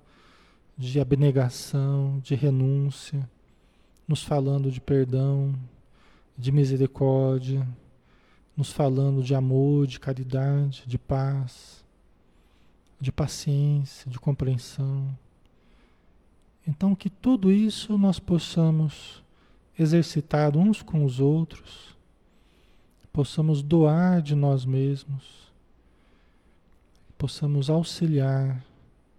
[0.78, 3.30] de abnegação, de renúncia,
[4.08, 5.56] nos falando de perdão,
[6.38, 7.68] de misericórdia,
[8.56, 11.84] nos falando de amor, de caridade, de paz,
[13.00, 15.18] de paciência, de compreensão.
[16.68, 19.24] Então, que tudo isso nós possamos
[19.78, 21.96] exercitar uns com os outros,
[23.12, 25.52] possamos doar de nós mesmos,
[27.18, 28.64] possamos auxiliar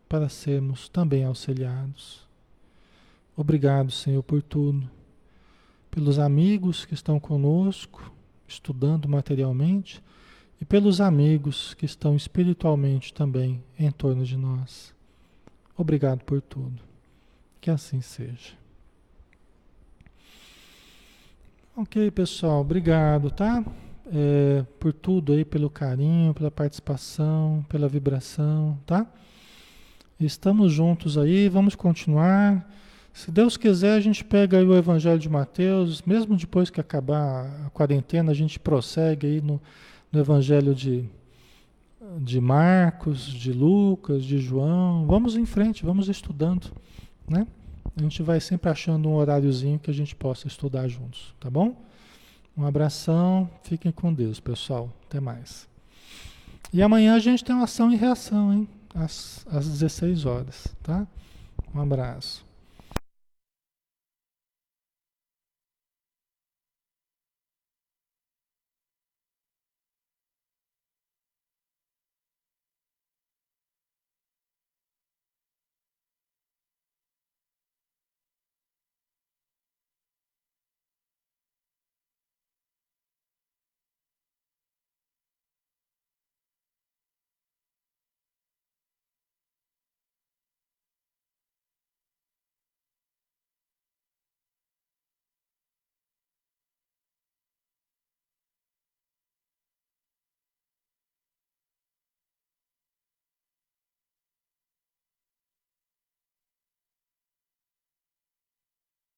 [0.08, 2.25] para sermos também auxiliados.
[3.36, 4.88] Obrigado, Senhor, por tudo,
[5.90, 8.12] pelos amigos que estão conosco
[8.48, 10.02] estudando materialmente,
[10.60, 14.94] e pelos amigos que estão espiritualmente também em torno de nós.
[15.76, 16.80] Obrigado por tudo.
[17.60, 18.54] Que assim seja.
[21.76, 23.62] Ok, pessoal, obrigado, tá?
[24.06, 29.06] É, por tudo aí, pelo carinho, pela participação, pela vibração, tá?
[30.18, 32.66] Estamos juntos aí, vamos continuar.
[33.16, 37.70] Se Deus quiser, a gente pega o Evangelho de Mateus, mesmo depois que acabar a
[37.70, 39.58] quarentena, a gente prossegue aí no,
[40.12, 41.08] no Evangelho de,
[42.20, 45.06] de Marcos, de Lucas, de João.
[45.06, 46.70] Vamos em frente, vamos estudando,
[47.26, 47.46] né?
[47.96, 51.74] A gente vai sempre achando um horáriozinho que a gente possa estudar juntos, tá bom?
[52.54, 54.92] Um abração, fiquem com Deus, pessoal.
[55.08, 55.66] Até mais.
[56.70, 58.68] E amanhã a gente tem uma ação e reação, hein?
[58.94, 61.06] Às, às 16 horas, tá?
[61.74, 62.45] Um abraço.